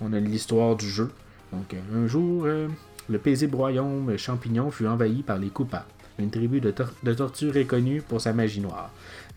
On 0.00 0.12
a 0.12 0.20
l'histoire 0.20 0.76
du 0.76 0.88
jeu. 0.88 1.10
Donc 1.52 1.74
un 1.94 2.06
jour, 2.06 2.44
euh, 2.46 2.68
le 3.08 3.18
paisible 3.18 3.56
royaume 3.56 4.16
champignon 4.16 4.70
fut 4.70 4.86
envahi 4.86 5.22
par 5.22 5.38
les 5.38 5.48
coupables. 5.48 5.84
Une 6.18 6.30
tribu 6.30 6.60
de, 6.60 6.70
tortues 6.70 7.50
est 7.56 7.66
connue 7.66 8.00
pour 8.00 8.20
sa 8.20 8.32
magie 8.32 8.60
noire. 8.60 8.90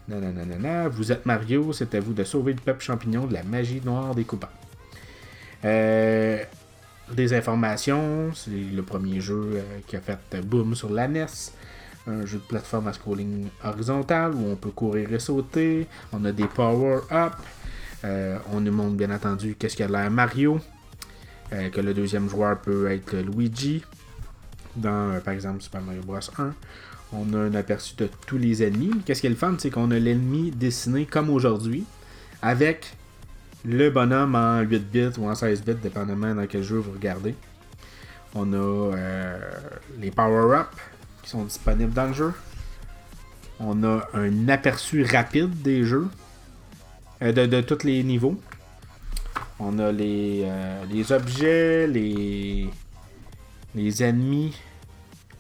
Nanana, 0.08 0.88
vous 0.88 1.12
êtes 1.12 1.26
Mario, 1.26 1.74
c'est 1.74 1.94
à 1.94 2.00
vous 2.00 2.14
de 2.14 2.24
sauver 2.24 2.54
le 2.54 2.62
peuple 2.62 2.82
champignon 2.82 3.28
de 3.28 3.34
la 3.34 3.44
magie 3.44 3.82
noire 3.84 4.16
des 4.16 4.24
coupables. 4.24 4.54
Euh, 5.66 6.44
des 7.14 7.34
informations. 7.34 8.32
C'est 8.34 8.52
le 8.52 8.82
premier 8.82 9.22
jeu 9.22 9.52
euh, 9.56 9.80
qui 9.88 9.96
a 9.96 10.02
fait 10.02 10.20
boom 10.42 10.76
sur 10.76 10.90
la 10.90 11.08
NES. 11.08 11.26
Un 12.08 12.26
jeu 12.26 12.38
de 12.38 12.44
plateforme 12.44 12.88
à 12.88 12.94
scrolling 12.94 13.48
horizontal 13.64 14.34
où 14.34 14.52
on 14.52 14.56
peut 14.56 14.72
courir 14.72 15.12
et 15.14 15.20
sauter. 15.20 15.88
On 16.12 16.24
a 16.26 16.32
des 16.32 16.46
power-up. 16.46 17.34
Euh, 18.06 18.38
on 18.54 18.62
nous 18.62 18.72
montre 18.72 18.96
bien 18.96 19.12
entendu 19.12 19.56
qu'est-ce 19.58 19.76
qu'il 19.76 19.86
y 19.86 19.90
a 19.90 19.92
l'air 19.92 20.10
Mario. 20.10 20.60
Euh, 21.52 21.70
que 21.70 21.82
le 21.82 21.94
deuxième 21.94 22.30
joueur 22.30 22.60
peut 22.60 22.92
être 22.92 23.16
Luigi. 23.18 23.84
Dans 24.76 25.20
par 25.22 25.34
exemple 25.34 25.62
Super 25.62 25.82
Mario 25.82 26.02
Bros 26.04 26.20
1. 26.38 26.54
On 27.12 27.34
a 27.34 27.38
un 27.38 27.56
aperçu 27.56 27.96
de 27.98 28.08
tous 28.28 28.38
les 28.38 28.64
ennemis. 28.64 28.92
Qu'est-ce 29.06 29.22
qui 29.22 29.28
est 29.28 29.32
le 29.32 29.36
fun, 29.36 29.56
c'est 29.58 29.72
qu'on 29.72 29.90
a 29.90 29.98
l'ennemi 29.98 30.52
dessiné 30.52 31.06
comme 31.06 31.30
aujourd'hui. 31.32 31.84
Avec 32.42 32.94
le 33.66 33.90
bonhomme 33.90 34.36
en 34.36 34.62
8 34.62 34.80
bits 34.80 35.20
ou 35.20 35.28
en 35.30 35.36
16 35.36 35.64
bits, 35.64 35.74
dépendamment 35.76 36.34
dans 36.34 36.48
quel 36.48 36.64
jeu 36.64 36.78
vous 36.78 36.92
regardez. 36.92 37.36
On 38.36 38.54
a 38.54 38.58
euh, 38.58 39.52
les 40.00 40.12
power-ups 40.12 40.70
qui 41.24 41.30
sont 41.30 41.44
disponibles 41.44 41.94
dans 41.94 42.08
le 42.08 42.14
jeu. 42.14 42.34
On 43.60 43.84
a 43.84 44.08
un 44.14 44.48
aperçu 44.48 45.04
rapide 45.04 45.62
des 45.62 45.84
jeux, 45.84 46.08
euh, 47.22 47.32
de, 47.34 47.62
tous 47.62 47.84
les 47.86 48.04
niveaux. 48.04 48.40
On 49.60 49.78
a 49.80 49.92
les, 49.92 50.44
euh, 50.46 51.16
objets, 51.16 51.88
les, 51.88 52.70
ennemis, 54.04 54.56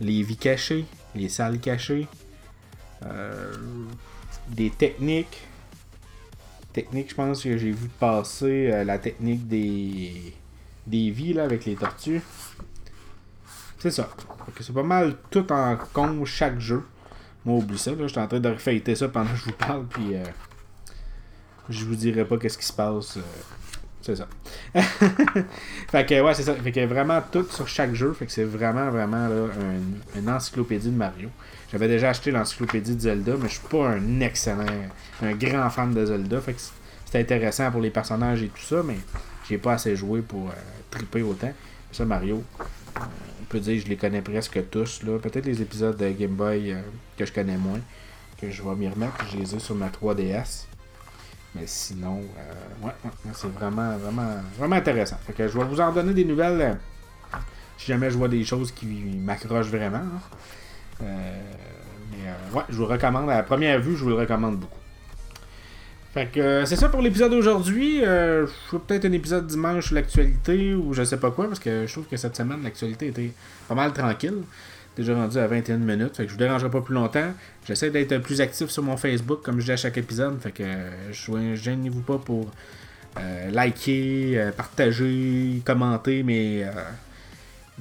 les 0.01 0.23
vies 0.23 0.35
cachées, 0.35 0.85
les 1.15 1.29
salles 1.29 1.59
cachées, 1.59 2.07
des 4.49 4.71
techniques. 4.71 5.48
Techniques, 6.73 7.09
je 7.09 7.15
pense 7.15 7.43
que 7.43 7.57
j'ai 7.57 7.71
vu 7.71 7.89
passer 7.99 8.69
euh, 8.71 8.83
la 8.83 8.99
technique 8.99 9.47
des, 9.47 10.33
des 10.85 11.09
vies 11.09 11.33
là, 11.33 11.43
avec 11.43 11.65
les 11.65 11.75
tortues. 11.75 12.21
C'est 13.79 13.91
ça. 13.91 14.09
C'est 14.59 14.73
pas 14.73 14.83
mal 14.83 15.15
tout 15.31 15.51
en 15.51 15.77
con 15.93 16.25
chaque 16.25 16.59
jeu. 16.59 16.83
Moi, 17.45 17.57
oublie 17.57 17.77
ça. 17.77 17.91
Je 17.97 18.07
suis 18.07 18.19
en 18.19 18.27
train 18.27 18.39
de 18.39 18.49
refaiter 18.49 18.95
ça 18.95 19.07
pendant 19.07 19.31
que 19.31 19.37
je 19.37 19.45
vous 19.45 19.53
parle. 19.53 19.85
Puis 19.87 20.15
euh, 20.15 20.23
je 21.69 21.85
vous 21.85 21.95
dirai 21.95 22.25
pas 22.25 22.37
qu'est-ce 22.37 22.57
qui 22.57 22.65
se 22.65 22.73
passe. 22.73 23.17
C'est 24.01 24.15
ça. 24.15 24.27
fait 25.91 26.05
que 26.05 26.21
ouais, 26.21 26.33
c'est 26.33 26.43
ça. 26.43 26.55
Fait 26.55 26.71
que 26.71 26.85
vraiment 26.85 27.21
tout 27.31 27.45
sur 27.51 27.67
chaque 27.67 27.93
jeu. 27.93 28.13
Fait 28.13 28.25
que 28.25 28.31
c'est 28.31 28.45
vraiment, 28.45 28.89
vraiment 28.89 29.27
là, 29.27 29.47
une 30.15 30.29
encyclopédie 30.29 30.89
de 30.89 30.95
Mario. 30.95 31.29
J'avais 31.71 31.87
déjà 31.87 32.09
acheté 32.09 32.31
l'encyclopédie 32.31 32.95
de 32.95 33.01
Zelda, 33.01 33.33
mais 33.39 33.47
je 33.47 33.55
suis 33.55 33.67
pas 33.67 33.89
un 33.89 34.21
excellent, 34.21 34.65
un 35.21 35.33
grand 35.33 35.69
fan 35.69 35.93
de 35.93 36.05
Zelda. 36.05 36.41
Fait 36.41 36.53
que 36.53 36.61
c'est 37.05 37.19
intéressant 37.19 37.69
pour 37.71 37.81
les 37.81 37.89
personnages 37.89 38.41
et 38.41 38.47
tout 38.47 38.61
ça, 38.61 38.81
mais 38.83 38.97
j'ai 39.47 39.57
pas 39.57 39.73
assez 39.73 39.95
joué 39.95 40.21
pour 40.21 40.49
euh, 40.49 40.53
triper 40.91 41.21
autant. 41.21 41.51
Ça, 41.91 42.05
Mario, 42.05 42.43
euh, 42.97 43.01
on 43.41 43.45
peut 43.45 43.59
dire 43.59 43.75
que 43.75 43.85
je 43.85 43.87
les 43.87 43.97
connais 43.97 44.21
presque 44.21 44.69
tous. 44.69 45.03
là 45.03 45.19
Peut-être 45.19 45.45
les 45.45 45.61
épisodes 45.61 45.97
de 45.97 46.09
Game 46.11 46.35
Boy 46.35 46.71
euh, 46.71 46.81
que 47.17 47.25
je 47.25 47.33
connais 47.33 47.57
moins, 47.57 47.79
que 48.39 48.49
je 48.49 48.63
vais 48.63 48.75
m'y 48.75 48.87
remettre. 48.87 49.13
Je 49.31 49.37
les 49.37 49.55
ai 49.55 49.59
sur 49.59 49.75
ma 49.75 49.89
3DS. 49.89 50.65
Mais 51.55 51.63
sinon, 51.65 52.21
ouais, 52.83 52.91
c'est 53.33 53.51
vraiment, 53.51 53.97
vraiment, 53.97 54.35
vraiment 54.57 54.75
intéressant. 54.75 55.17
Fait 55.25 55.33
que 55.33 55.47
je 55.47 55.57
vais 55.57 55.65
vous 55.65 55.81
en 55.81 55.91
donner 55.91 56.13
des 56.13 56.25
nouvelles 56.25 56.77
si 57.79 57.87
jamais 57.87 58.11
je 58.11 58.17
vois 58.17 58.27
des 58.27 58.43
choses 58.43 58.71
qui 58.71 58.85
m'accrochent 58.85 59.69
vraiment. 59.69 59.97
Hein. 59.97 60.21
Euh, 61.01 61.41
mais 62.11 62.27
euh, 62.27 62.57
ouais, 62.57 62.63
je 62.69 62.75
vous 62.75 62.85
recommande. 62.85 63.29
À 63.29 63.37
la 63.37 63.43
première 63.43 63.79
vue, 63.79 63.95
je 63.95 64.03
vous 64.03 64.09
le 64.09 64.15
recommande 64.15 64.57
beaucoup. 64.57 64.77
Fait 66.13 66.25
que 66.25 66.39
euh, 66.39 66.65
c'est 66.65 66.75
ça 66.75 66.89
pour 66.89 67.01
l'épisode 67.01 67.31
d'aujourd'hui. 67.31 68.01
je 68.01 68.49
ferai 68.67 68.81
peut-être 68.85 69.05
un 69.05 69.11
épisode 69.13 69.47
dimanche 69.47 69.87
sur 69.87 69.95
l'actualité 69.95 70.73
ou 70.73 70.93
je 70.93 71.03
sais 71.03 71.17
pas 71.17 71.31
quoi, 71.31 71.47
parce 71.47 71.59
que 71.59 71.87
je 71.87 71.91
trouve 71.91 72.05
que 72.05 72.17
cette 72.17 72.35
semaine, 72.35 72.61
l'actualité 72.63 73.07
était 73.07 73.31
pas 73.67 73.75
mal 73.75 73.93
tranquille. 73.93 74.43
Déjà 74.99 75.15
rendu 75.15 75.37
à 75.37 75.47
21 75.47 75.77
minutes, 75.77 76.17
fait 76.17 76.23
que 76.23 76.29
je 76.29 76.33
vous 76.33 76.39
dérangerai 76.39 76.69
pas 76.69 76.81
plus 76.81 76.93
longtemps. 76.93 77.33
J'essaie 77.65 77.89
d'être 77.89 78.17
plus 78.17 78.41
actif 78.41 78.69
sur 78.69 78.83
mon 78.83 78.97
Facebook, 78.97 79.41
comme 79.41 79.61
je 79.61 79.65
dis 79.65 79.71
à 79.71 79.77
chaque 79.77 79.97
épisode. 79.97 80.41
Fait 80.41 80.51
que 80.51 80.63
je 81.11 81.55
gênez-vous 81.55 82.01
pas 82.01 82.17
pour 82.17 82.51
liker, 83.49 84.51
partager, 84.57 85.61
commenter 85.65 86.23
mes 86.23 86.65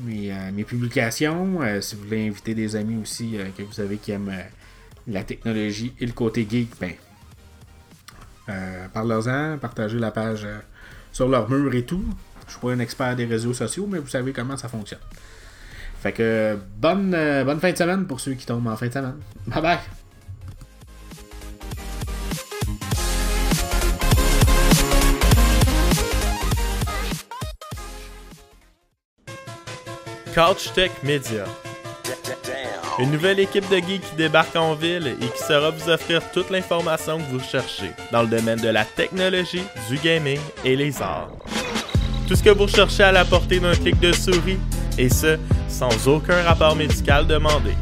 euh, 0.06 0.50
mes, 0.52 0.64
publications. 0.64 1.60
Euh, 1.62 1.80
si 1.80 1.96
vous 1.96 2.04
voulez 2.04 2.28
inviter 2.28 2.54
des 2.54 2.76
amis 2.76 3.00
aussi 3.02 3.36
euh, 3.36 3.48
que 3.56 3.62
vous 3.62 3.72
savez 3.72 3.96
qui 3.96 4.12
aiment 4.12 4.32
la 5.08 5.24
technologie 5.24 5.92
et 5.98 6.06
le 6.06 6.12
côté 6.12 6.46
geek, 6.48 6.70
ben, 6.80 6.92
parlez-en, 8.92 9.58
partagez 9.58 9.98
la 9.98 10.10
page 10.10 10.46
sur 11.12 11.28
leur 11.28 11.50
mur 11.50 11.74
et 11.74 11.84
tout. 11.84 12.04
Je 12.46 12.52
suis 12.52 12.60
pas 12.60 12.70
un 12.70 12.78
expert 12.78 13.16
des 13.16 13.26
réseaux 13.26 13.54
sociaux, 13.54 13.86
mais 13.90 13.98
vous 13.98 14.08
savez 14.08 14.32
comment 14.32 14.56
ça 14.56 14.68
fonctionne. 14.68 15.00
Fait 16.00 16.12
que 16.12 16.56
bonne, 16.76 17.10
bonne 17.44 17.60
fin 17.60 17.72
de 17.72 17.76
semaine 17.76 18.06
pour 18.06 18.20
ceux 18.20 18.34
qui 18.34 18.46
tombent 18.46 18.68
en 18.68 18.76
fin 18.76 18.86
de 18.86 18.92
semaine. 18.92 19.16
Bye 19.46 19.62
bye! 19.62 19.78
Couch 30.34 30.72
Tech 30.72 30.92
Media. 31.02 31.44
Une 33.00 33.10
nouvelle 33.10 33.40
équipe 33.40 33.68
de 33.68 33.76
geeks 33.78 34.02
qui 34.02 34.16
débarque 34.16 34.54
en 34.54 34.74
ville 34.74 35.16
et 35.20 35.26
qui 35.26 35.42
saura 35.42 35.70
vous 35.70 35.88
offrir 35.88 36.22
toute 36.32 36.50
l'information 36.50 37.18
que 37.18 37.24
vous 37.32 37.40
cherchez 37.40 37.90
dans 38.12 38.22
le 38.22 38.28
domaine 38.28 38.60
de 38.60 38.68
la 38.68 38.84
technologie, 38.84 39.64
du 39.88 39.96
gaming 39.98 40.38
et 40.64 40.76
les 40.76 41.02
arts. 41.02 41.30
Tout 42.28 42.36
ce 42.36 42.42
que 42.44 42.50
vous 42.50 42.64
recherchez 42.64 43.02
à 43.02 43.10
la 43.10 43.24
portée 43.24 43.58
d'un 43.58 43.74
clic 43.74 43.98
de 43.98 44.12
souris, 44.12 44.58
et 44.96 45.08
ce, 45.08 45.38
sans 45.68 46.08
aucun 46.08 46.42
rapport 46.42 46.74
médical 46.76 47.26
demandé. 47.26 47.72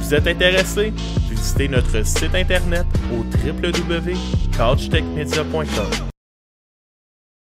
Vous 0.00 0.14
êtes 0.14 0.26
intéressé? 0.26 0.92
Visitez 1.28 1.68
notre 1.68 2.04
site 2.06 2.34
internet 2.34 2.86
au 3.12 3.24
www.couchtechmedia.com. 3.46 6.08